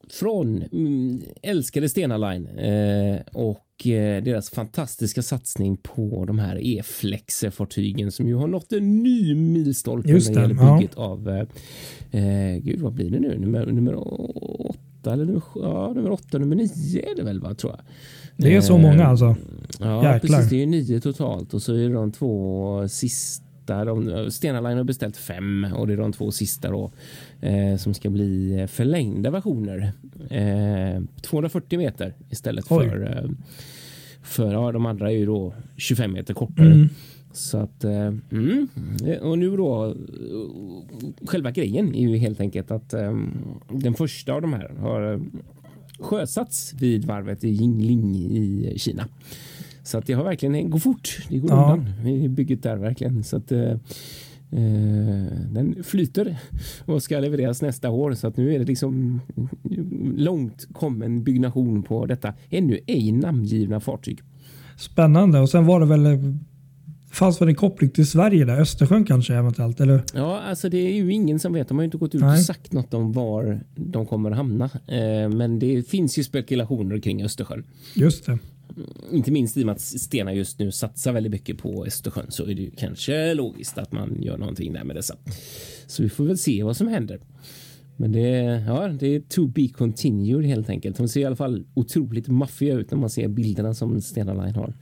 från 0.09 0.63
mm, 0.71 1.21
älskade 1.41 1.89
Stena 1.89 2.17
Line 2.17 2.47
eh, 2.47 3.19
och 3.33 3.59
deras 3.83 4.49
fantastiska 4.49 5.21
satsning 5.21 5.77
på 5.77 6.25
de 6.27 6.39
här 6.39 6.59
E-flexer-fartygen 6.61 8.11
som 8.11 8.27
ju 8.27 8.35
har 8.35 8.47
nått 8.47 8.73
en 8.73 9.03
ny 9.03 9.35
milstolpe 9.35 10.09
Just 10.09 10.29
när 10.29 10.35
det 10.35 10.41
gäller 10.41 10.63
ja. 10.63 10.77
bygget 10.77 10.95
av 10.95 11.29
eh, 11.29 12.21
eh, 12.21 12.57
gud 12.57 12.79
vad 12.81 12.93
blir 12.93 13.09
det 13.09 13.19
nu? 13.19 13.39
Nummer, 13.39 13.65
nummer 13.65 13.95
åtta 14.69 15.13
eller 15.13 15.25
nummer, 15.25 15.41
ja, 15.55 15.93
nummer 15.95 16.11
åtta, 16.11 16.37
nummer 16.37 16.55
nio 16.55 17.11
är 17.11 17.15
det 17.15 17.23
väl 17.23 17.39
va 17.39 17.53
tror 17.53 17.73
jag. 17.73 17.81
Det 18.37 18.55
är 18.55 18.61
så 18.61 18.75
Eh, 18.75 18.81
många 18.81 19.05
alltså. 19.05 19.35
Ja, 19.79 20.13
Jäklar. 20.13 20.37
precis. 20.37 20.49
Det 20.49 20.55
är 20.55 20.59
ju 20.59 20.65
nio 20.65 20.99
totalt 20.99 21.53
och 21.53 21.61
så 21.61 21.73
är 21.73 21.89
det 21.89 21.93
de 21.93 22.11
två 22.11 22.87
sista. 22.87 23.44
De, 23.65 24.31
Stena 24.31 24.61
Line 24.61 24.77
har 24.77 24.83
beställt 24.83 25.17
fem 25.17 25.67
och 25.75 25.87
det 25.87 25.93
är 25.93 25.97
de 25.97 26.11
två 26.11 26.31
sista 26.31 26.69
då 26.69 26.91
eh, 27.41 27.77
som 27.77 27.93
ska 27.93 28.09
bli 28.09 28.65
förlängda 28.69 29.29
versioner. 29.29 29.91
Eh, 30.29 31.03
240 31.21 31.79
meter 31.79 32.13
istället 32.29 32.65
Oj. 32.69 32.89
för 32.89 33.17
eh, 33.17 33.29
för 34.25 34.53
ja, 34.53 34.71
de 34.71 34.85
andra 34.85 35.11
är 35.11 35.15
ju 35.15 35.25
då 35.25 35.53
25 35.77 36.13
meter 36.13 36.33
kortare. 36.33 36.71
Mm. 36.71 36.89
Så 37.33 37.57
att 37.57 37.83
eh, 37.83 38.13
mm. 38.31 38.67
och 39.21 39.39
nu 39.39 39.57
då 39.57 39.95
själva 41.25 41.51
grejen 41.51 41.95
är 41.95 42.09
ju 42.09 42.17
helt 42.17 42.39
enkelt 42.39 42.71
att 42.71 42.93
eh, 42.93 43.17
den 43.69 43.93
första 43.93 44.33
av 44.33 44.41
de 44.41 44.53
här 44.53 44.71
har 44.79 45.13
eh, 45.13 45.19
sjösatts 45.99 46.73
vid 46.73 47.05
varvet 47.05 47.43
i 47.43 47.49
Jingling 47.49 48.15
i 48.15 48.73
Kina. 48.77 49.07
Så 49.85 49.97
att 49.97 50.05
det 50.05 50.13
har 50.13 50.23
verkligen 50.23 50.69
går 50.69 50.79
fort. 50.79 51.17
Det 51.29 51.37
går 51.37 51.49
Ja. 51.51 51.73
undan 51.73 52.07
i 52.07 52.29
bygget 52.29 52.63
där 52.63 52.77
verkligen 52.77 53.23
så 53.23 53.37
att 53.37 53.51
eh, 53.51 53.71
eh, 54.51 55.25
den 55.51 55.75
flyter 55.83 56.37
och 56.85 57.03
ska 57.03 57.19
levereras 57.19 57.61
nästa 57.61 57.89
år 57.89 58.13
så 58.13 58.27
att 58.27 58.37
nu 58.37 58.55
är 58.55 58.59
det 58.59 58.65
liksom 58.65 59.21
långt 60.17 60.67
kommen 60.73 61.23
byggnation 61.23 61.83
på 61.83 62.05
detta 62.05 62.33
ännu 62.49 62.79
ej 62.87 63.11
namngivna 63.11 63.79
fartyg. 63.79 64.19
Spännande. 64.77 65.39
Och 65.39 65.49
sen 65.49 65.65
var 65.65 65.79
det 65.79 65.85
väl 65.85 66.33
fanns 67.11 67.41
väl 67.41 67.47
en 67.49 67.55
koppling 67.55 67.89
till 67.89 68.07
Sverige 68.07 68.45
där? 68.45 68.61
Östersjön 68.61 69.05
kanske 69.05 69.35
eventuellt? 69.35 69.79
Eller? 69.81 70.03
Ja, 70.13 70.39
alltså 70.41 70.69
det 70.69 70.77
är 70.77 70.93
ju 70.93 71.13
ingen 71.13 71.39
som 71.39 71.53
vet. 71.53 71.67
De 71.67 71.77
har 71.77 71.83
ju 71.83 71.85
inte 71.85 71.97
gått 71.97 72.15
ut 72.15 72.21
Nej. 72.21 72.39
och 72.39 72.45
sagt 72.45 72.73
något 72.73 72.93
om 72.93 73.11
var 73.11 73.59
de 73.75 74.05
kommer 74.05 74.31
att 74.31 74.37
hamna. 74.37 74.65
Eh, 74.87 75.29
men 75.29 75.59
det 75.59 75.87
finns 75.89 76.17
ju 76.19 76.23
spekulationer 76.23 76.99
kring 76.99 77.23
Östersjön. 77.23 77.63
Just 77.93 78.25
det. 78.25 78.37
Inte 79.11 79.31
minst 79.31 79.57
i 79.57 79.61
och 79.61 79.65
med 79.65 79.75
att 79.75 79.81
Stena 79.81 80.33
just 80.33 80.59
nu 80.59 80.71
satsar 80.71 81.13
väldigt 81.13 81.31
mycket 81.31 81.57
på 81.57 81.85
Östersjön 81.85 82.25
så 82.29 82.43
är 82.43 82.55
det 82.55 82.61
ju 82.61 82.71
kanske 82.71 83.33
logiskt 83.33 83.77
att 83.77 83.91
man 83.91 84.21
gör 84.21 84.37
någonting 84.37 84.73
där 84.73 84.83
med 84.83 84.95
dessa. 84.95 85.15
Så 85.87 86.03
vi 86.03 86.09
får 86.09 86.23
väl 86.23 86.37
se 86.37 86.63
vad 86.63 86.77
som 86.77 86.87
händer. 86.87 87.19
Men 87.97 88.11
det, 88.11 88.63
ja, 88.67 88.87
det 88.87 89.15
är 89.15 89.19
to 89.19 89.47
be 89.47 89.67
continued 89.67 90.45
helt 90.45 90.69
enkelt. 90.69 90.97
De 90.97 91.07
ser 91.07 91.21
i 91.21 91.25
alla 91.25 91.35
fall 91.35 91.63
otroligt 91.73 92.27
maffiga 92.27 92.73
ut 92.73 92.91
när 92.91 92.97
man 92.97 93.09
ser 93.09 93.27
bilderna 93.27 93.73
som 93.73 94.01
Stena 94.01 94.33
Line 94.33 94.55
har. 94.55 94.73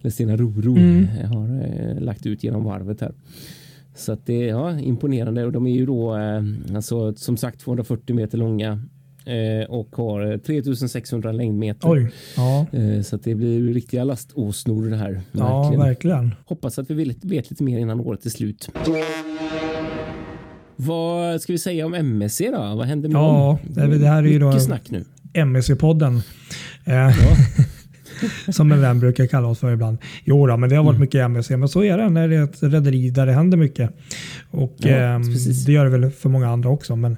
Eller 0.00 0.10
Stena 0.10 0.36
Roro 0.36 0.76
mm. 0.76 1.06
har 1.06 1.62
eh, 1.64 2.00
lagt 2.00 2.26
ut 2.26 2.44
genom 2.44 2.64
varvet 2.64 3.00
här. 3.00 3.12
Så 3.94 4.12
att 4.12 4.26
det 4.26 4.42
är 4.42 4.48
ja, 4.48 4.80
imponerande 4.80 5.44
och 5.44 5.52
de 5.52 5.66
är 5.66 5.74
ju 5.74 5.86
då 5.86 6.16
eh, 6.16 6.42
alltså, 6.74 7.14
som 7.14 7.36
sagt 7.36 7.60
240 7.60 8.16
meter 8.16 8.38
långa 8.38 8.82
och 9.68 9.96
har 9.96 10.38
3600 10.38 11.32
längdmeter. 11.32 11.90
Oj, 11.90 12.10
ja. 12.36 12.66
eh, 12.72 13.02
så 13.02 13.16
det 13.16 13.34
blir 13.34 13.74
riktiga 13.74 14.04
laståsnor 14.04 14.90
det 14.90 14.96
här. 14.96 15.20
Ja, 15.32 15.62
verkligen. 15.62 15.86
verkligen. 15.86 16.34
Hoppas 16.44 16.78
att 16.78 16.90
vi 16.90 16.94
vet, 16.94 17.24
vet 17.24 17.50
lite 17.50 17.62
mer 17.62 17.78
innan 17.78 18.00
året 18.00 18.26
är 18.26 18.30
slut. 18.30 18.68
Vad 20.76 21.40
ska 21.40 21.52
vi 21.52 21.58
säga 21.58 21.86
om 21.86 21.94
MSC 21.94 22.40
då? 22.40 22.74
Vad 22.76 22.86
händer 22.86 23.08
med 23.08 23.18
ja, 23.18 23.58
dem? 23.74 23.90
Det, 23.90 23.98
det 23.98 24.08
här 24.08 24.22
är 24.22 24.28
ju 24.28 24.38
då 24.38 24.60
snack 24.60 24.90
nu. 24.90 25.04
MSC-podden. 25.32 26.20
Eh, 26.84 26.94
ja. 26.94 27.12
som 28.48 28.72
en 28.72 28.80
vän 28.80 29.00
brukar 29.00 29.26
kalla 29.26 29.48
oss 29.48 29.58
för 29.58 29.72
ibland. 29.72 29.98
Jo 30.24 30.46
då, 30.46 30.56
men 30.56 30.70
det 30.70 30.76
har 30.76 30.84
varit 30.84 30.96
mm. 30.96 31.00
mycket 31.00 31.24
MSC, 31.24 31.50
men 31.50 31.68
så 31.68 31.84
är 31.84 31.98
det 31.98 32.08
när 32.08 32.28
det 32.28 32.36
är 32.36 32.44
ett 32.44 32.62
rederi 32.62 33.10
där 33.10 33.26
det 33.26 33.32
händer 33.32 33.58
mycket. 33.58 33.90
Och 34.50 34.76
ja, 34.78 34.88
eh, 34.88 35.20
Det 35.66 35.72
gör 35.72 35.84
det 35.84 35.98
väl 35.98 36.10
för 36.10 36.28
många 36.28 36.48
andra 36.48 36.68
också. 36.68 36.96
Men, 36.96 37.16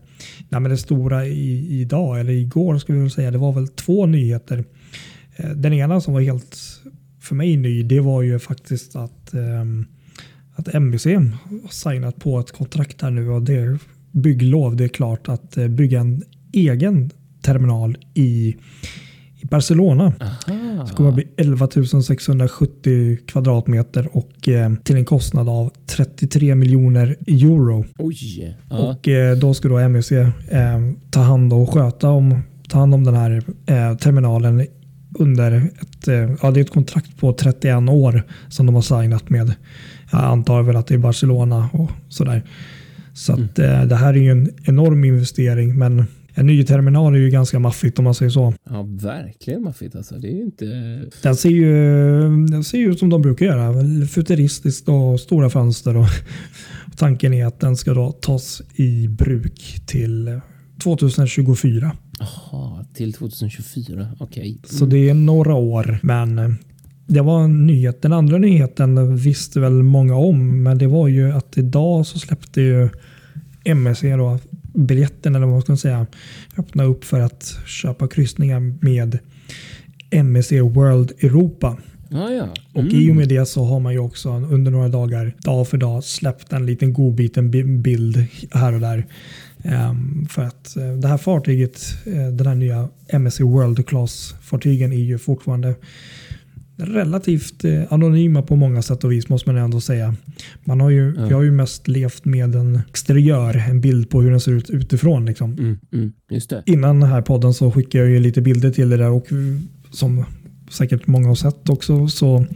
nej, 0.49 0.61
men 0.61 0.71
det 0.71 0.77
stora 0.77 1.27
i, 1.27 1.81
idag, 1.81 2.21
eller 2.21 2.33
igår 2.33 2.79
ska 2.79 2.93
vi 2.93 3.11
säga, 3.11 3.31
det 3.31 3.39
var 3.39 3.53
väl 3.53 3.69
två 3.69 4.07
nyheter. 4.07 4.65
Eh, 5.37 5.51
den 5.51 5.73
ena 5.73 6.01
som 6.01 6.15
var 6.15 6.21
helt 6.21 6.57
för 7.21 7.35
mig 7.35 7.57
ny, 7.57 7.83
det 7.83 8.01
var 8.01 8.23
ju 8.23 8.39
faktiskt 8.39 8.97
att 8.97 9.35
eh, 9.35 9.65
att 10.61 10.75
MVC 10.75 11.07
har 11.07 11.69
signat 11.69 12.17
på 12.17 12.41
ett 12.41 12.53
kontrakt 12.53 13.03
här 13.03 13.11
nu 13.11 13.31
och 13.31 13.43
det 13.43 13.55
är 13.55 13.79
bygglov. 14.11 14.77
Det 14.77 14.85
är 14.85 14.89
klart 14.89 15.29
att 15.29 15.57
eh, 15.57 15.69
bygga 15.69 16.01
en 16.01 16.23
egen 16.53 17.11
terminal 17.43 17.97
i, 18.15 18.57
i 19.41 19.47
Barcelona. 19.47 20.13
Aha. 20.21 20.85
Det 20.89 20.95
kommer 20.97 21.09
att 21.09 21.15
bli 21.15 21.29
11 21.37 21.69
670 22.03 23.19
kvadratmeter 23.27 24.09
och 24.13 24.49
eh, 24.49 24.75
till 24.75 24.97
en 24.97 25.05
kostnad 25.05 25.49
av 25.49 25.73
33 25.87 26.55
miljoner 26.55 27.17
euro. 27.27 27.85
Oj. 27.99 28.57
Och 28.69 29.09
eh, 29.09 29.37
då 29.37 29.55
ska 29.55 29.69
då 29.69 29.79
MVC 29.79 30.13
eh, 30.13 30.31
ta 31.11 31.21
hand 31.21 31.53
och 31.53 31.73
sköta 31.73 32.11
om, 32.11 32.43
ta 32.69 32.79
hand 32.79 32.95
om 32.95 33.05
den 33.05 33.15
här 33.15 33.43
eh, 33.67 33.97
terminalen 33.97 34.67
under 35.19 35.71
ett, 35.81 36.09
eh, 36.09 36.15
ja, 36.43 36.51
det 36.51 36.61
är 36.61 36.65
ett 36.65 36.71
kontrakt 36.71 37.17
på 37.17 37.33
31 37.33 37.91
år 37.91 38.23
som 38.49 38.67
de 38.67 38.75
har 38.75 38.83
signat 38.83 39.31
med 39.31 39.55
jag 40.13 40.25
antar 40.25 40.63
väl 40.63 40.77
att 40.77 40.87
det 40.87 40.95
är 40.95 40.99
Barcelona 40.99 41.69
och 41.73 41.91
sådär. 42.09 42.43
Så 43.13 43.33
att, 43.33 43.59
mm. 43.59 43.89
det 43.89 43.97
här 43.97 44.15
är 44.15 44.19
ju 44.19 44.31
en 44.31 44.51
enorm 44.65 45.05
investering 45.05 45.79
men 45.79 46.07
en 46.35 46.47
ny 46.47 46.65
terminal 46.65 47.15
är 47.15 47.19
ju 47.19 47.31
ganska 47.31 47.59
maffigt 47.59 47.99
om 47.99 48.05
man 48.05 48.15
säger 48.15 48.31
så. 48.31 48.55
Ja, 48.71 48.83
verkligen 48.83 49.63
maffigt 49.63 49.97
alltså. 49.97 50.15
Det 50.15 50.29
är 50.29 50.37
ju 50.37 50.43
inte... 50.43 50.65
Den 51.23 51.37
ser 51.37 51.51
ju, 51.51 51.73
den 52.47 52.65
ser 52.65 52.79
ut 52.79 52.99
som 52.99 53.09
de 53.09 53.23
brukar 53.23 53.47
göra. 53.47 53.75
Futuristiskt 54.07 54.89
och 54.89 55.21
stora 55.21 55.51
fönster. 55.51 55.97
Och, 55.97 56.07
och 56.87 56.97
tanken 56.97 57.35
är 57.35 57.47
att 57.47 57.61
den 57.61 57.77
ska 57.77 57.95
då 57.95 58.13
tas 58.13 58.63
i 58.75 59.09
bruk 59.09 59.81
till 59.87 60.41
2024. 60.83 61.97
Jaha, 62.19 62.85
till 62.95 63.13
2024. 63.13 64.07
Okej. 64.19 64.27
Okay. 64.27 64.49
Mm. 64.49 64.61
Så 64.65 64.87
det 64.87 65.09
är 65.09 65.15
några 65.15 65.55
år, 65.55 65.99
men 66.03 66.57
det 67.07 67.21
var 67.21 67.45
en 67.45 67.67
nyhet. 67.67 68.03
Den 68.03 68.13
andra 68.13 68.39
nyheten 68.39 69.17
visste 69.17 69.61
väl 69.61 69.83
många 69.83 70.15
om, 70.15 70.63
men 70.63 70.79
det 70.79 70.87
var 70.87 71.09
ju 71.09 71.33
att 71.33 71.59
idag 71.59 72.07
så 72.07 72.19
släppte 72.19 72.61
ju 72.61 72.89
MSC 73.65 74.03
då 74.03 74.39
biljetten, 74.87 75.35
eller 75.35 75.47
vad 75.47 75.55
man 75.55 75.63
ska 75.63 75.77
säga, 75.77 76.07
öppna 76.57 76.85
upp 76.85 77.05
för 77.05 77.21
att 77.21 77.59
köpa 77.67 78.09
kryssningar 78.09 78.85
med 78.85 79.19
MSC 80.11 80.53
World 80.53 81.13
Europa. 81.21 81.77
Ah, 82.13 82.31
ja. 82.31 82.43
mm. 82.43 82.53
Och 82.73 82.85
i 82.93 83.11
och 83.11 83.17
med 83.17 83.29
det 83.29 83.47
så 83.47 83.65
har 83.65 83.81
man 83.81 83.93
ju 83.93 83.99
också 83.99 84.31
under 84.31 84.71
några 84.71 84.89
dagar, 84.89 85.35
dag 85.39 85.69
för 85.69 85.79
dag, 85.79 86.05
släppt 86.05 86.53
en 86.53 86.67
liten 86.67 86.93
godbiten 86.93 87.51
bild 87.83 88.27
här 88.51 88.73
och 88.73 88.81
där. 88.81 89.07
Um, 89.65 90.27
för 90.31 90.43
att 90.43 90.75
uh, 90.77 90.93
det 90.93 91.09
här 91.09 91.19
fartyget, 91.19 91.81
uh, 92.07 92.29
den 92.29 92.47
här 92.47 92.55
nya 92.55 92.89
MSC 93.09 93.41
World 93.41 93.87
Class-fartygen 93.87 94.93
är 94.93 94.97
ju 94.97 95.19
fortfarande 95.19 95.75
relativt 96.81 97.65
eh, 97.65 97.83
anonyma 97.91 98.43
på 98.43 98.57
många 98.57 98.83
sätt 98.83 99.05
och 99.05 99.13
vis 99.13 99.29
måste 99.29 99.53
man 99.53 99.63
ändå 99.63 99.81
säga. 99.81 100.15
Man 100.65 100.81
har 100.81 100.91
ju, 100.91 101.15
ja. 101.17 101.27
Vi 101.27 101.35
har 101.35 101.43
ju 101.43 101.51
mest 101.51 101.89
levt 101.89 102.25
med 102.25 102.55
en 102.55 102.81
exteriör, 102.89 103.65
en 103.69 103.81
bild 103.81 104.11
på 104.11 104.23
hur 104.23 104.31
den 104.31 104.41
ser 104.41 104.53
ut 104.53 104.71
utifrån. 104.71 105.27
Liksom. 105.27 105.53
Mm, 105.53 105.79
mm, 105.93 106.13
just 106.31 106.51
det. 106.51 106.63
Innan 106.67 107.01
den 107.01 107.11
här 107.11 107.23
podden 107.23 107.55
så 107.55 107.71
skickade 107.71 108.05
jag 108.05 108.13
ju 108.13 108.21
lite 108.21 108.41
bilder 108.41 108.71
till 108.71 108.89
det 108.89 108.97
där 108.97 109.11
och 109.11 109.27
som 109.91 110.25
säkert 110.71 111.07
många 111.07 111.29
har 111.29 111.35
sett 111.35 111.69
också 111.69 112.09
så, 112.09 112.47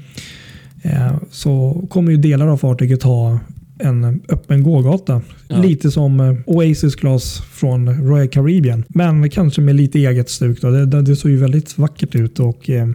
eh, 0.82 1.16
så 1.30 1.84
kommer 1.90 2.12
ju 2.12 2.16
delar 2.16 2.46
av 2.46 2.56
fartyget 2.56 3.02
ha 3.02 3.38
en 3.78 4.22
öppen 4.28 4.62
gågata. 4.62 5.22
Ja. 5.48 5.62
Lite 5.62 5.90
som 5.90 6.20
eh, 6.20 6.34
Oasis 6.46 6.96
Glass 6.96 7.42
från 7.52 8.08
Royal 8.08 8.28
Caribbean. 8.28 8.84
Men 8.88 9.30
kanske 9.30 9.60
med 9.60 9.74
lite 9.74 9.98
eget 9.98 10.30
stuk. 10.30 10.60
Då. 10.60 10.70
Det, 10.70 11.02
det 11.02 11.16
såg 11.16 11.30
ju 11.30 11.36
väldigt 11.36 11.78
vackert 11.78 12.14
ut 12.14 12.40
och 12.40 12.70
eh, 12.70 12.88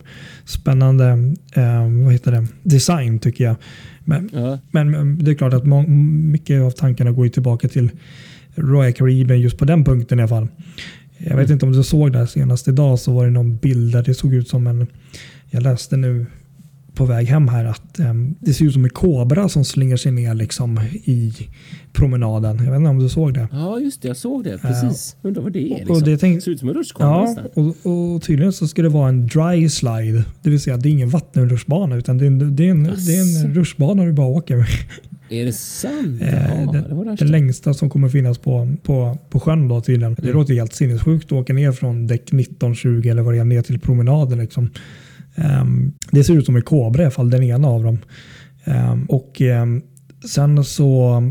spännande 0.45 1.05
eh, 1.53 2.03
vad 2.03 2.13
heter 2.13 2.31
det? 2.31 2.47
design 2.63 3.19
tycker 3.19 3.43
jag. 3.43 3.55
Men, 4.09 4.29
ja. 4.33 4.59
men 4.71 5.17
det 5.23 5.31
är 5.31 5.35
klart 5.35 5.53
att 5.53 5.65
mycket 5.87 6.61
av 6.61 6.71
tankarna 6.71 7.11
går 7.11 7.27
tillbaka 7.27 7.67
till 7.67 7.91
Royal 8.55 8.93
Caribbean 8.93 9.41
just 9.41 9.57
på 9.57 9.65
den 9.65 9.83
punkten 9.83 10.19
i 10.19 10.21
alla 10.21 10.29
fall. 10.29 10.47
Jag 11.17 11.37
vet 11.37 11.45
mm. 11.45 11.53
inte 11.53 11.65
om 11.65 11.71
du 11.71 11.83
såg 11.83 12.13
det 12.13 12.27
senast 12.27 12.67
idag 12.67 12.99
så 12.99 13.13
var 13.13 13.25
det 13.25 13.31
någon 13.31 13.57
bild 13.57 13.93
där 13.93 14.03
det 14.03 14.13
såg 14.13 14.33
ut 14.33 14.49
som 14.49 14.67
en 14.67 14.87
jag 15.49 15.63
läste 15.63 15.97
nu 15.97 16.25
på 16.99 17.05
väg 17.05 17.27
hem 17.27 17.47
här 17.47 17.65
att 17.65 17.99
um, 17.99 18.35
det 18.39 18.53
ser 18.53 18.65
ut 18.65 18.73
som 18.73 18.83
en 18.83 18.89
kobra 18.89 19.49
som 19.49 19.65
slingar 19.65 19.97
sig 19.97 20.11
ner 20.11 20.33
liksom 20.33 20.79
i 21.03 21.33
promenaden. 21.93 22.57
Jag 22.57 22.71
vet 22.71 22.77
inte 22.77 22.89
om 22.89 22.99
du 22.99 23.09
såg 23.09 23.33
det? 23.33 23.47
Ja, 23.51 23.79
just 23.79 24.01
det. 24.01 24.07
Jag 24.07 24.17
såg 24.17 24.43
det. 24.43 24.57
Precis. 24.57 25.15
Uh, 25.21 25.27
Undrar 25.27 25.41
vad 25.43 25.51
det 25.51 25.59
är. 25.59 25.77
Liksom. 25.77 25.95
Och 25.95 26.03
det, 26.03 26.17
tänk, 26.17 26.35
det 26.35 26.41
ser 26.41 26.51
ut 26.51 26.59
som 26.59 26.69
en 26.69 26.75
rutschkana 26.75 27.35
Ja, 27.53 27.61
och, 27.61 28.15
och, 28.15 28.21
tydligen 28.21 28.53
så 28.53 28.67
ska 28.67 28.81
det 28.81 28.89
vara 28.89 29.09
en 29.09 29.27
dry 29.27 29.69
slide. 29.69 30.23
Det 30.41 30.49
vill 30.49 30.59
säga 30.61 30.77
det 30.77 30.89
är 30.89 30.91
ingen 30.91 31.09
vattenrutschbana 31.09 31.95
utan 31.95 32.17
det 32.17 32.25
är 32.25 32.27
en, 32.27 32.55
det 32.55 32.67
är 32.67 32.71
en, 32.71 32.83
det 32.83 33.17
är 33.17 33.45
en 33.45 33.53
rutschbana 33.53 34.05
du 34.05 34.13
bara 34.13 34.27
åker. 34.27 34.69
Är 35.29 35.45
det 35.45 35.53
sant? 35.53 36.21
Eh, 36.21 36.33
ja, 36.33 36.71
det, 36.71 37.05
det 37.05 37.15
den 37.15 37.31
längsta 37.31 37.73
som 37.73 37.89
kommer 37.89 38.09
finnas 38.09 38.37
på, 38.37 38.75
på, 38.83 39.17
på 39.29 39.39
sjön 39.39 39.67
då 39.67 39.81
tydligen. 39.81 40.13
Det 40.13 40.23
mm. 40.23 40.35
låter 40.35 40.53
helt 40.53 40.73
sinnessjukt 40.73 41.25
att 41.25 41.31
åka 41.31 41.53
ner 41.53 41.71
från 41.71 42.07
däck 42.07 42.21
1920 42.21 43.07
eller 43.07 43.21
vad 43.21 43.33
det 43.33 43.39
är 43.39 43.43
ner 43.43 43.61
till 43.61 43.79
promenaden. 43.79 44.39
Liksom. 44.39 44.69
Um, 45.61 45.93
det 46.11 46.23
ser 46.23 46.33
ut 46.33 46.45
som 46.45 46.55
en 46.55 46.61
kobra 46.61 47.01
i 47.01 47.05
alla 47.05 47.11
fall, 47.11 47.29
den 47.29 47.43
ena 47.43 47.67
av 47.67 47.83
dem. 47.83 47.99
Um, 48.65 49.05
och 49.05 49.41
um, 49.41 49.81
sen 50.25 50.63
så 50.63 51.23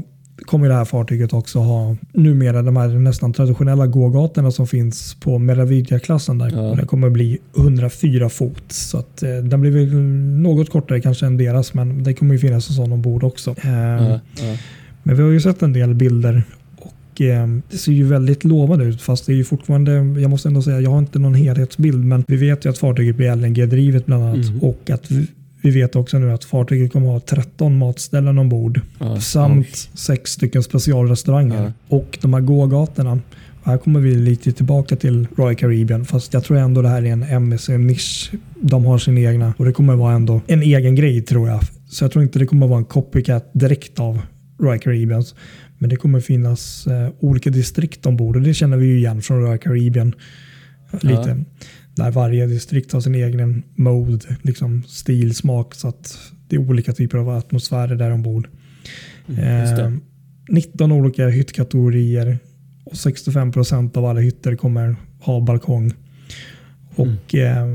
kommer 0.46 0.68
det 0.68 0.74
här 0.74 0.84
fartyget 0.84 1.32
också 1.32 1.58
ha 1.58 1.96
numera 2.12 2.62
de 2.62 2.76
här 2.76 2.88
nästan 2.88 3.32
traditionella 3.32 3.86
gågatorna 3.86 4.50
som 4.50 4.66
finns 4.66 5.14
på 5.14 5.38
Meraviglia-klassen. 5.38 6.38
Där. 6.38 6.50
Ja. 6.50 6.74
Den 6.74 6.86
kommer 6.86 7.10
bli 7.10 7.38
104 7.56 8.28
fot. 8.28 8.72
Så 8.72 8.98
att, 8.98 9.22
eh, 9.22 9.36
den 9.36 9.60
blir 9.60 9.70
väl 9.70 9.94
något 10.42 10.70
kortare 10.70 11.00
kanske 11.00 11.26
än 11.26 11.36
deras 11.36 11.74
men 11.74 12.02
det 12.04 12.14
kommer 12.14 12.34
ju 12.34 12.38
finnas 12.38 12.68
en 12.68 12.74
sån 12.74 12.92
ombord 12.92 13.24
också. 13.24 13.50
Eh, 13.50 13.70
ja, 13.70 14.20
ja. 14.36 14.56
Men 15.02 15.16
vi 15.16 15.22
har 15.22 15.30
ju 15.30 15.40
sett 15.40 15.62
en 15.62 15.72
del 15.72 15.94
bilder 15.94 16.42
Eh, 17.20 17.46
det 17.70 17.76
ser 17.78 17.92
ju 17.92 18.04
väldigt 18.04 18.44
lovande 18.44 18.84
ut 18.84 19.02
fast 19.02 19.26
det 19.26 19.32
är 19.32 19.36
ju 19.36 19.44
fortfarande, 19.44 19.92
jag 19.92 20.30
måste 20.30 20.48
ändå 20.48 20.62
säga, 20.62 20.80
jag 20.80 20.90
har 20.90 20.98
inte 20.98 21.18
någon 21.18 21.34
helhetsbild 21.34 22.04
men 22.04 22.24
vi 22.28 22.36
vet 22.36 22.64
ju 22.64 22.70
att 22.70 22.78
fartyget 22.78 23.16
blir 23.16 23.36
LNG-drivet 23.36 24.06
bland 24.06 24.24
annat 24.24 24.48
mm. 24.48 24.60
och 24.60 24.90
att 24.90 25.10
vi, 25.10 25.26
vi 25.62 25.70
vet 25.70 25.96
också 25.96 26.18
nu 26.18 26.32
att 26.32 26.44
fartyget 26.44 26.92
kommer 26.92 27.16
att 27.16 27.30
ha 27.30 27.42
13 27.42 27.78
matställen 27.78 28.38
ombord 28.38 28.80
ja, 28.98 29.20
samt 29.20 29.66
ja. 29.70 29.96
sex 29.98 30.30
stycken 30.30 30.62
specialrestauranger. 30.62 31.62
Ja. 31.88 31.96
Och 31.96 32.18
de 32.22 32.34
här 32.34 32.40
gågatorna, 32.40 33.20
här 33.62 33.78
kommer 33.78 34.00
vi 34.00 34.14
lite 34.14 34.52
tillbaka 34.52 34.96
till 34.96 35.26
Royal 35.36 35.54
Caribbean 35.54 36.04
fast 36.04 36.34
jag 36.34 36.44
tror 36.44 36.56
ändå 36.56 36.82
det 36.82 36.88
här 36.88 37.02
är 37.02 37.12
en 37.12 37.22
MSC-nisch. 37.22 38.30
De 38.60 38.84
har 38.84 38.98
sin 38.98 39.18
egna 39.18 39.54
och 39.58 39.64
det 39.64 39.72
kommer 39.72 39.96
vara 39.96 40.14
ändå 40.14 40.40
en 40.46 40.62
egen 40.62 40.94
grej 40.94 41.22
tror 41.22 41.48
jag. 41.48 41.60
Så 41.88 42.04
jag 42.04 42.12
tror 42.12 42.24
inte 42.24 42.38
det 42.38 42.46
kommer 42.46 42.66
vara 42.66 42.78
en 42.78 42.84
copycat 42.84 43.50
direkt 43.52 44.00
av 44.00 44.20
Royal 44.58 44.78
Caribbeans. 44.78 45.34
Men 45.78 45.90
det 45.90 45.96
kommer 45.96 46.20
finnas 46.20 46.86
eh, 46.86 47.10
olika 47.20 47.50
distrikt 47.50 48.06
ombord 48.06 48.36
och 48.36 48.42
det 48.42 48.54
känner 48.54 48.76
vi 48.76 48.86
ju 48.86 48.96
igen 48.96 49.22
från 49.22 49.40
Royal 49.40 49.58
Caribbean. 49.58 50.14
Lite. 50.92 51.44
Ja. 51.48 51.64
Där 51.94 52.10
varje 52.10 52.46
distrikt 52.46 52.92
har 52.92 53.00
sin 53.00 53.14
egen 53.14 53.62
mode, 53.74 54.36
liksom 54.42 54.82
stil, 54.82 55.34
smak 55.34 55.74
så 55.74 55.88
att 55.88 56.18
det 56.48 56.56
är 56.56 56.60
olika 56.60 56.92
typer 56.92 57.18
av 57.18 57.28
atmosfärer 57.28 57.96
där 57.96 58.10
ombord. 58.10 58.48
Mm, 59.28 59.78
eh, 59.78 59.92
19 60.48 60.92
olika 60.92 61.28
hyttkategorier 61.28 62.38
och 62.84 62.96
65 62.96 63.52
procent 63.52 63.96
av 63.96 64.04
alla 64.04 64.20
hytter 64.20 64.56
kommer 64.56 64.96
ha 65.20 65.40
balkong. 65.40 65.92
Och 66.94 67.34
eh, 67.34 67.66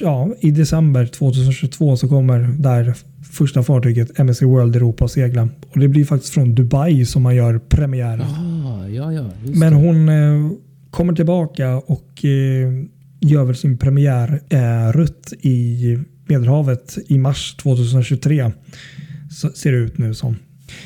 ja, 0.00 0.34
i 0.40 0.50
december 0.50 1.06
2022 1.06 1.96
så 1.96 2.08
kommer 2.08 2.38
där 2.58 2.94
första 3.30 3.62
fartyget 3.62 4.18
MSC 4.18 4.42
World 4.42 4.76
Europa 4.76 5.04
att 5.04 5.10
segla. 5.10 5.48
Och 5.70 5.80
det 5.80 5.88
blir 5.88 6.04
faktiskt 6.04 6.34
från 6.34 6.54
Dubai 6.54 7.06
som 7.06 7.22
man 7.22 7.36
gör 7.36 7.58
premiär. 7.58 8.20
Ah, 8.20 8.88
ja, 8.88 9.12
ja, 9.12 9.30
Men 9.42 9.72
hon 9.72 10.08
eh, 10.08 10.50
kommer 10.90 11.12
tillbaka 11.12 11.76
och 11.76 12.24
eh, 12.24 12.84
gör 13.20 13.44
väl 13.44 13.56
sin 13.56 13.78
premiär 13.78 14.40
eh, 14.48 15.06
i 15.40 15.98
Medelhavet 16.26 16.98
i 17.06 17.18
mars 17.18 17.56
2023. 17.56 18.52
Så 19.30 19.50
ser 19.50 19.72
det 19.72 19.78
ut 19.78 19.98
nu 19.98 20.14
som. 20.14 20.36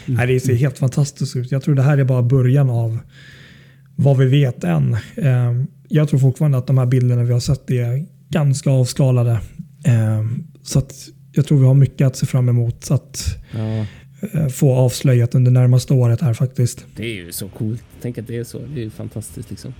Nej, 0.06 0.26
det 0.26 0.40
ser 0.40 0.54
helt 0.54 0.78
fantastiskt 0.78 1.36
ut. 1.36 1.52
Jag 1.52 1.62
tror 1.62 1.74
det 1.74 1.82
här 1.82 1.98
är 1.98 2.04
bara 2.04 2.22
början 2.22 2.70
av 2.70 2.98
vad 3.96 4.16
vi 4.16 4.26
vet 4.26 4.64
än. 4.64 4.92
Eh, 5.16 5.52
jag 5.88 6.08
tror 6.08 6.20
fortfarande 6.20 6.58
att 6.58 6.66
de 6.66 6.78
här 6.78 6.86
bilderna 6.86 7.24
vi 7.24 7.32
har 7.32 7.40
sett 7.40 7.70
är 7.70 8.06
ganska 8.28 8.70
avskalade. 8.70 9.40
Eh, 9.84 10.24
så 10.62 10.78
att 10.78 10.94
jag 11.34 11.46
tror 11.46 11.58
vi 11.58 11.66
har 11.66 11.74
mycket 11.74 12.06
att 12.06 12.16
se 12.16 12.26
fram 12.26 12.48
emot 12.48 12.90
att 12.90 13.24
Ja, 13.52 13.86
eh, 14.32 14.48
få 14.48 14.74
avslöjat 14.74 15.34
under 15.34 15.50
närmaste 15.50 15.94
året 15.94 16.20
här 16.20 16.34
faktiskt. 16.34 16.84
det 16.96 17.02
är 17.04 17.14
ju 17.24 17.32
så 17.32 17.48
coolt. 17.48 17.82
Tänk 18.02 18.18
att 18.18 18.26
det 18.26 18.36
är 18.36 18.44
så. 18.44 18.58
Det 18.58 18.80
är 18.80 18.84
ju 18.84 18.90
fantastiskt 18.90 19.50
liksom. 19.50 19.74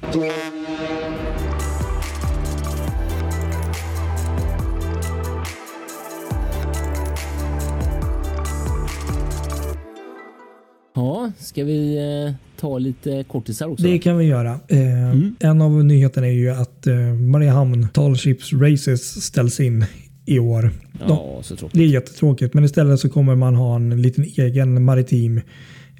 Ja, 10.95 11.33
ska 11.39 11.65
vi 11.65 11.97
eh, 12.27 12.35
ta 12.61 12.79
lite 12.79 13.25
kortisar 13.29 13.67
också? 13.67 13.85
Det 13.85 13.99
kan 13.99 14.19
vi 14.19 14.25
göra. 14.25 14.61
Eh, 14.69 15.05
Mm. 15.15 15.37
En 15.41 15.61
av 15.63 15.85
nyheterna 15.85 16.27
är 16.27 16.31
ju 16.33 16.51
att 16.51 16.87
eh, 16.87 16.97
Mariehamn 17.15 17.89
Tall 17.93 18.17
Ships 18.17 18.53
Races 18.53 19.25
ställs 19.25 19.61
in 19.61 19.85
i 20.27 20.39
år. 20.39 20.63
De, 20.93 21.05
Ja, 21.09 21.39
så 21.43 21.57
tråkigt. 21.57 21.79
det 21.79 21.85
är 21.85 21.89
jättetråkigt, 21.89 22.55
men 22.55 22.65
istället 22.65 23.01
så 23.01 23.09
kommer 23.09 23.35
man 23.35 23.55
ha 23.55 23.77
en 23.77 24.03
liten 24.03 24.25
egen 24.25 24.85
maritim 24.85 25.41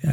eh, 0.03 0.11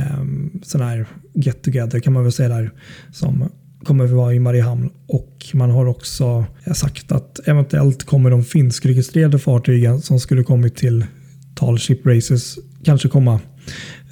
sån 0.63 0.82
här 0.82 1.06
get 1.34 1.62
together 1.63 2.00
kan 2.00 2.13
man 2.13 2.24
väl 2.24 2.32
säga 2.32 2.50
där. 2.50 2.72
Som 3.12 3.50
kommer 3.84 4.03
att 4.06 4.12
vara 4.12 4.34
i 4.34 4.39
Mariehamn. 4.39 4.89
Och 5.08 5.46
man 5.53 5.72
har 5.72 5.86
också 5.86 6.46
sagt 6.75 7.12
att 7.12 7.39
eventuellt 7.46 8.03
kommer 8.03 8.30
de 8.30 8.44
finskregistrerade 8.44 9.39
fartygen 9.39 10.01
som 10.01 10.20
skulle 10.20 10.44
kommit 10.44 10.75
till 10.75 11.06
Tall 11.56 11.80
Ship 11.80 12.06
Races 12.06 12.56
kanske 12.84 13.10
komma 13.10 13.39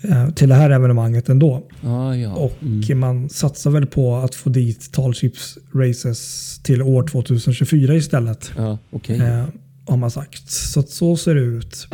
eh, 0.02 0.30
till 0.30 0.50
det 0.50 0.56
här 0.56 0.70
evenemanget 0.70 1.30
ändå. 1.30 1.68
Ja, 1.82 2.16
ja. 2.16 2.34
Och 2.34 2.54
Mm. 2.62 3.00
man 3.00 3.30
satsar 3.30 3.72
väl 3.72 3.86
på 3.86 4.16
att 4.16 4.36
få 4.36 4.50
dit 4.50 4.92
Tall 4.92 5.14
Ships 5.14 5.58
Races 5.74 6.60
till 6.64 6.82
år 6.82 7.04
2024 7.08 7.96
istället. 7.96 8.52
Ja, 8.58 8.78
okej. 8.92 9.18
Har 9.90 9.98
man 9.98 10.12
sagt. 10.12 10.50
Så 10.50 10.80
att 10.80 10.90
så 10.90 11.18
ser 11.18 11.36
det 11.36 11.42
ut. 11.42 11.88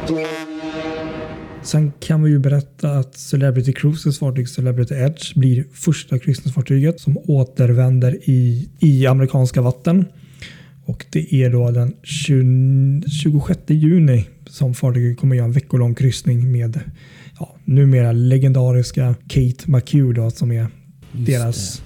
Sen 1.63 1.91
kan 1.99 2.23
vi 2.23 2.29
ju 2.29 2.39
berätta 2.39 2.91
att 2.91 3.15
Celebrity 3.15 3.73
Cruises 3.73 4.19
fartyg 4.19 4.49
Celebrity 4.49 4.95
Edge 4.95 5.35
blir 5.35 5.65
första 5.73 6.19
kryssningsfartyget 6.19 6.99
som 6.99 7.17
återvänder 7.17 8.29
i, 8.29 8.69
i 8.79 9.07
amerikanska 9.07 9.61
vatten. 9.61 10.05
Och 10.85 11.05
det 11.09 11.33
är 11.33 11.49
då 11.49 11.71
den 11.71 11.93
20, 12.03 13.09
26 13.09 13.59
juni 13.67 14.27
som 14.47 14.73
fartyget 14.73 15.17
kommer 15.17 15.35
göra 15.35 15.45
en 15.45 15.51
veckolång 15.51 15.95
kryssning 15.95 16.51
med 16.51 16.79
ja, 17.39 17.55
numera 17.65 18.11
legendariska 18.11 19.15
Kate 19.27 19.71
McHugh 19.71 20.13
då, 20.13 20.31
som 20.31 20.51
är 20.51 20.67
Just 21.11 21.27
deras 21.27 21.81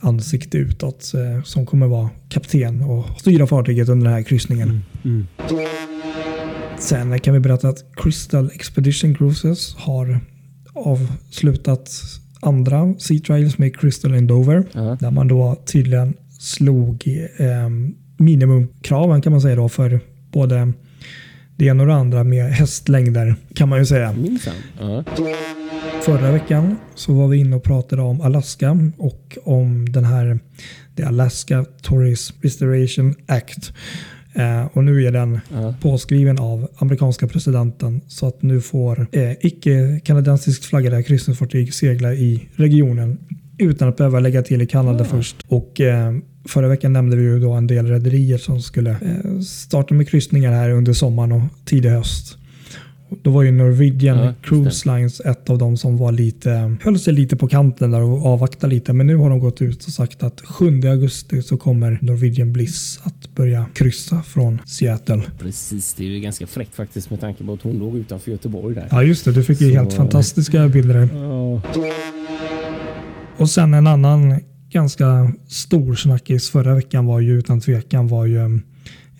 ansikte 0.00 0.58
utåt 0.58 1.12
eh, 1.14 1.42
som 1.42 1.66
kommer 1.66 1.86
vara 1.86 2.10
kapten 2.28 2.82
och 2.82 3.20
styra 3.20 3.46
fartyget 3.46 3.88
under 3.88 4.04
den 4.04 4.14
här 4.14 4.22
kryssningen. 4.22 4.68
Mm. 4.68 4.80
Sen 6.78 7.20
kan 7.20 7.34
vi 7.34 7.40
berätta 7.40 7.68
att 7.68 7.84
Crystal 7.96 8.50
Expedition 8.54 9.14
Cruises 9.14 9.74
har 9.74 10.20
avslutat 10.72 11.90
andra 12.40 12.94
Sea 12.98 13.20
Trials 13.20 13.58
med 13.58 13.76
Crystal 13.76 14.14
Endover. 14.14 14.64
Ja. 14.72 14.96
Där 15.00 15.10
man 15.10 15.28
då 15.28 15.62
tydligen 15.66 16.14
slog 16.38 17.08
eh, 17.38 17.68
minimumkraven 18.16 19.22
kan 19.22 19.32
man 19.32 19.40
säga 19.40 19.56
då 19.56 19.68
för 19.68 20.00
både 20.32 20.72
det 21.56 21.64
ena 21.66 21.82
och 21.82 21.88
det 21.88 21.94
andra 21.94 22.24
med 22.24 22.44
hästlängder 22.44 23.34
kan 23.54 23.68
man 23.68 23.78
ju 23.78 23.86
säga. 23.86 24.14
Förra 26.02 26.32
veckan 26.32 26.76
så 26.94 27.12
var 27.14 27.28
vi 27.28 27.36
inne 27.36 27.56
och 27.56 27.62
pratade 27.62 28.02
om 28.02 28.20
Alaska 28.20 28.78
och 28.98 29.38
om 29.44 29.92
den 29.92 30.04
här 30.04 30.40
The 30.96 31.02
Alaska 31.02 31.64
Tourism 31.82 32.36
Restoration 32.42 33.14
Act. 33.26 33.72
Eh, 34.34 34.66
och 34.72 34.84
nu 34.84 35.06
är 35.06 35.12
den 35.12 35.40
Ja. 35.52 35.74
påskriven 35.80 36.38
av 36.38 36.68
amerikanska 36.78 37.26
presidenten 37.28 38.00
så 38.08 38.26
att 38.26 38.42
nu 38.42 38.60
får 38.60 39.06
eh, 39.12 39.32
icke-kanadensiskt 39.40 40.64
flaggade 40.64 41.02
kryssningsfartyg 41.02 41.74
segla 41.74 42.14
i 42.14 42.48
regionen 42.56 43.18
utan 43.58 43.88
att 43.88 43.96
behöva 43.96 44.20
lägga 44.20 44.42
till 44.42 44.62
i 44.62 44.66
Kanada 44.66 45.04
först. 45.04 45.36
Och 45.48 45.80
eh, 45.80 46.12
Förra 46.48 46.68
veckan 46.68 46.92
nämnde 46.92 47.16
vi 47.16 47.22
ju 47.22 47.40
då 47.40 47.52
en 47.52 47.66
del 47.66 47.86
rederier 47.86 48.38
som 48.38 48.60
skulle 48.62 48.90
eh, 48.90 49.40
starta 49.40 49.94
med 49.94 50.08
kryssningar 50.08 50.52
här 50.52 50.70
under 50.70 50.92
sommaren 50.92 51.32
och 51.32 51.42
tidig 51.64 51.88
höst. 51.90 52.36
Då 53.22 53.30
var 53.30 53.42
ju 53.42 53.50
Norwegian 53.52 54.18
Ja. 54.18 54.34
Cruise 54.42 54.88
Lines 54.96 55.20
ett 55.20 55.50
av 55.50 55.58
dem 55.58 55.76
som 55.76 55.96
var 55.96 56.12
lite, 56.12 56.76
höll 56.82 56.98
sig 56.98 57.12
lite 57.14 57.36
på 57.36 57.48
kanten 57.48 57.90
där 57.90 58.00
och 58.02 58.26
avvaktade 58.26 58.74
lite. 58.74 58.92
Men 58.92 59.06
nu 59.06 59.16
har 59.16 59.30
de 59.30 59.38
gått 59.38 59.62
ut 59.62 59.84
och 59.84 59.92
sagt 59.92 60.22
att 60.22 60.40
7 60.40 60.80
augusti 60.88 61.42
så 61.42 61.56
kommer 61.56 61.98
Norwegian 62.02 62.52
Bliss 62.52 63.00
att 63.02 63.34
börja 63.34 63.66
kryssa 63.74 64.22
från 64.22 64.58
Seattle. 64.66 65.22
Precis, 65.38 65.94
det 65.94 66.04
är 66.04 66.08
ju 66.08 66.20
ganska 66.20 66.46
fräckt 66.46 66.74
faktiskt 66.74 67.10
med 67.10 67.20
tanke 67.20 67.44
på 67.44 67.52
att 67.52 67.62
hon 67.62 67.78
låg 67.78 67.96
utanför 67.96 68.30
Göteborg 68.30 68.74
där. 68.74 68.88
Ja 68.90 69.02
just 69.02 69.24
det, 69.24 69.32
du 69.32 69.44
fick 69.44 69.60
ju 69.60 69.70
Så- 69.72 69.76
helt 69.78 69.92
fantastiska 69.92 70.68
bilder. 70.68 71.08
Ja. 71.12 71.62
Och 73.36 73.50
sen 73.50 73.74
en 73.74 73.86
annan 73.86 74.40
ganska 74.72 75.32
stor 75.48 75.94
snackis 75.94 76.50
förra 76.50 76.74
veckan 76.74 77.06
var 77.06 77.20
ju 77.20 77.38
utan 77.38 77.60
tvekan 77.60 78.08
var 78.08 78.26
ju 78.26 78.60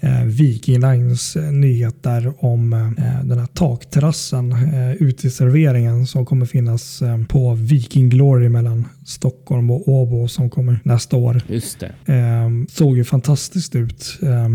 eh, 0.00 0.24
Viking 0.24 0.80
Lines 0.80 1.36
eh, 1.36 1.52
nyheter 1.52 2.32
om 2.38 2.72
eh, 2.72 3.24
den 3.24 3.38
här 3.38 3.46
takterrassen, 3.46 4.52
eh, 4.52 4.92
uteserveringen 4.92 6.06
som 6.06 6.26
kommer 6.26 6.46
finnas 6.46 7.02
eh, 7.02 7.24
på 7.24 7.54
Viking 7.54 8.08
Glory 8.08 8.48
mellan 8.48 8.88
Stockholm 9.04 9.70
och 9.70 9.88
Åbo 9.88 10.28
som 10.28 10.50
kommer 10.50 10.80
nästa 10.84 11.16
år. 11.16 11.42
Just 11.48 11.80
det. 11.80 12.14
Eh, 12.14 12.50
såg 12.68 12.96
ju 12.96 13.04
fantastiskt 13.04 13.76
ut. 13.76 14.18
Eh, 14.22 14.48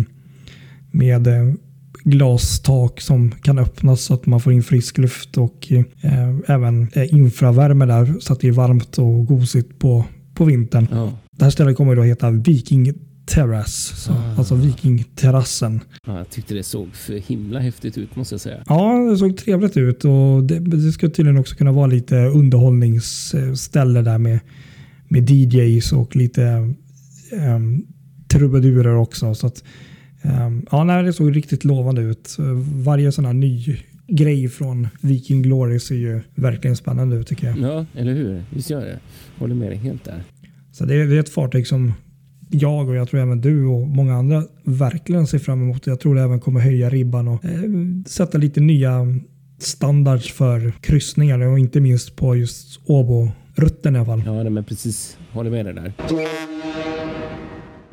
med 0.91 1.27
eh, 1.27 1.53
glastak 2.03 3.01
som 3.01 3.31
kan 3.31 3.59
öppnas 3.59 4.01
så 4.01 4.13
att 4.13 4.25
man 4.25 4.39
får 4.39 4.53
in 4.53 4.63
frisk 4.63 4.97
luft 4.97 5.37
och 5.37 5.71
eh, 6.01 6.35
även 6.47 6.87
eh, 6.93 7.13
infravärme 7.13 7.85
där 7.85 8.15
så 8.19 8.33
att 8.33 8.39
det 8.39 8.47
är 8.47 8.51
varmt 8.51 8.97
och 8.97 9.25
gosigt 9.25 9.79
på, 9.79 10.05
på 10.33 10.45
vintern. 10.45 10.87
Ja. 10.91 11.11
Det 11.31 11.43
här 11.43 11.51
stället 11.51 11.77
kommer 11.77 11.95
då 11.95 12.03
heta 12.03 12.29
Viking 12.31 12.93
Terrace, 13.25 13.95
så, 13.95 14.11
Ah. 14.11 14.35
alltså 14.37 14.55
Vikingterrassen. 14.55 15.79
Ja, 16.07 16.17
jag 16.17 16.29
tyckte 16.29 16.53
det 16.53 16.63
såg 16.63 16.95
för 16.95 17.13
himla 17.13 17.59
häftigt 17.59 17.97
ut 17.97 18.15
måste 18.15 18.33
jag 18.33 18.41
säga. 18.41 18.63
Ja, 18.67 19.07
det 19.11 19.17
såg 19.17 19.37
trevligt 19.37 19.77
ut 19.77 20.05
och 20.05 20.43
det, 20.43 20.59
det 20.59 20.91
ska 20.91 21.09
tydligen 21.09 21.37
också 21.37 21.55
kunna 21.55 21.71
vara 21.71 21.87
lite 21.87 22.15
underhållningsställe 22.15 24.01
där 24.01 24.17
med, 24.17 24.39
med 25.07 25.29
DJs 25.29 25.93
och 25.93 26.15
lite 26.15 26.73
um, 27.55 27.85
trubadurer 28.27 28.95
också. 28.95 29.35
Så 29.35 29.47
att, 29.47 29.63
ehm, 30.21 30.65
ja, 30.71 30.83
nej, 30.83 31.03
det 31.03 31.13
såg 31.13 31.35
riktigt 31.35 31.63
lovande 31.63 32.01
ut. 32.01 32.35
Varje 32.83 33.11
sån 33.11 33.25
här 33.25 33.33
ny 33.33 33.77
grej 34.07 34.49
från 34.49 34.87
Viking 35.01 35.41
Glory 35.41 35.79
ser 35.79 35.95
ju 35.95 36.21
verkligen 36.35 36.75
spännande 36.75 37.15
ut 37.15 37.27
tycker 37.27 37.47
jag. 37.47 37.57
Ja, 37.57 37.85
eller 37.95 38.13
hur? 38.13 38.43
Visst 38.49 38.69
gör 38.69 38.81
det. 38.85 38.99
Håller 39.39 39.55
med 39.55 39.69
dig 39.71 39.77
helt 39.77 40.03
där. 40.03 40.23
Så 40.71 40.85
det 40.85 40.95
är, 40.95 41.07
det 41.07 41.15
är 41.15 41.19
ett 41.19 41.29
fartyg 41.29 41.67
som 41.67 41.93
jag 42.49 42.89
och 42.89 42.95
jag 42.95 43.09
tror 43.09 43.19
även 43.19 43.41
du 43.41 43.65
och 43.65 43.87
många 43.87 44.15
andra 44.15 44.43
verkligen 44.63 45.27
ser 45.27 45.39
fram 45.39 45.61
emot. 45.61 45.87
Jag 45.87 45.99
tror 45.99 46.15
det 46.15 46.21
även 46.21 46.39
kommer 46.39 46.59
höja 46.59 46.89
ribban 46.89 47.27
och 47.27 47.45
eh, 47.45 47.51
sätta 48.05 48.37
lite 48.37 48.59
nya 48.59 49.07
standards 49.59 50.33
för 50.33 50.73
kryssningar 50.81 51.39
och 51.39 51.59
inte 51.59 51.79
minst 51.79 52.15
på 52.15 52.35
just 52.35 52.79
Åbo-rutten 52.85 53.95
i 53.95 53.99
alla 53.99 54.05
fall. 54.05 54.23
Ja, 54.25 54.33
nej, 54.33 54.49
men 54.51 54.63
precis. 54.63 55.17
Håller 55.31 55.51
med 55.51 55.65
dig 55.65 55.73
där. 55.73 55.93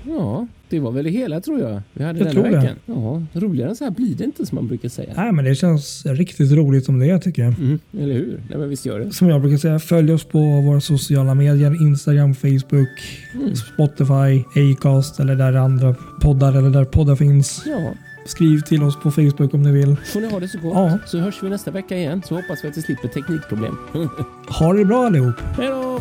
Ja, 0.08 0.46
det 0.68 0.80
var 0.80 0.90
väl 0.92 1.04
det 1.04 1.10
hela 1.10 1.40
tror 1.40 1.60
jag. 1.60 1.82
Vi 1.92 2.04
hade 2.04 2.18
Jag 2.18 2.26
denna 2.28 2.30
tror 2.42 2.44
det. 2.52 2.56
veckan. 2.58 2.76
Ja, 2.86 3.22
roligare 3.40 3.70
än 3.70 3.76
så 3.76 3.84
här 3.84 3.90
blir 3.90 4.14
det 4.14 4.24
inte 4.24 4.46
som 4.46 4.56
man 4.56 4.68
brukar 4.68 4.88
säga. 4.88 5.12
Nej, 5.16 5.32
men 5.32 5.44
det 5.44 5.54
känns 5.54 6.06
riktigt 6.06 6.52
roligt 6.52 6.84
som 6.84 6.98
det 6.98 7.06
är 7.10 7.18
tycker 7.18 7.42
jag. 7.42 7.54
Mm, 7.58 7.78
eller 7.98 8.14
hur? 8.14 8.40
Nej, 8.48 8.58
men 8.58 8.68
visst 8.68 8.86
gör 8.86 8.98
det. 9.00 9.12
Som 9.12 9.28
jag 9.28 9.40
brukar 9.40 9.56
säga, 9.58 9.78
följ 9.78 10.12
oss 10.12 10.24
på 10.24 10.38
våra 10.38 10.80
sociala 10.80 11.34
medier. 11.34 11.82
Instagram, 11.82 12.34
Facebook, 12.34 12.88
Mm. 13.34 13.56
Spotify, 13.56 14.44
Acast 14.74 15.20
eller 15.20 15.34
där 15.36 15.52
andra 15.52 15.94
poddar 16.20 16.52
eller 16.58 16.70
där 16.70 16.84
poddar 16.84 17.16
finns. 17.16 17.62
Ja, 17.66 17.92
Skriv 18.26 18.60
till 18.60 18.82
oss 18.82 18.96
på 19.02 19.10
Facebook 19.10 19.54
om 19.54 19.62
ni 19.62 19.72
vill. 19.72 19.96
får 20.12 20.20
ni 20.20 20.30
ha 20.30 20.40
det 20.40 20.48
så 20.48 20.58
gott. 20.58 20.72
Ja. 20.74 20.98
Så 21.06 21.18
hörs 21.18 21.42
vi 21.42 21.48
nästa 21.48 21.70
vecka 21.70 21.96
igen. 21.96 22.22
Så 22.28 22.34
hoppas 22.34 22.64
vi 22.64 22.68
att 22.68 22.76
vi 22.76 22.82
slipper 22.82 23.08
teknikproblem. 23.08 23.76
Ha 24.48 24.72
det 24.72 24.84
bra 24.84 25.06
allihop! 25.06 25.34
Hej 25.58 25.68
då! 25.68 26.00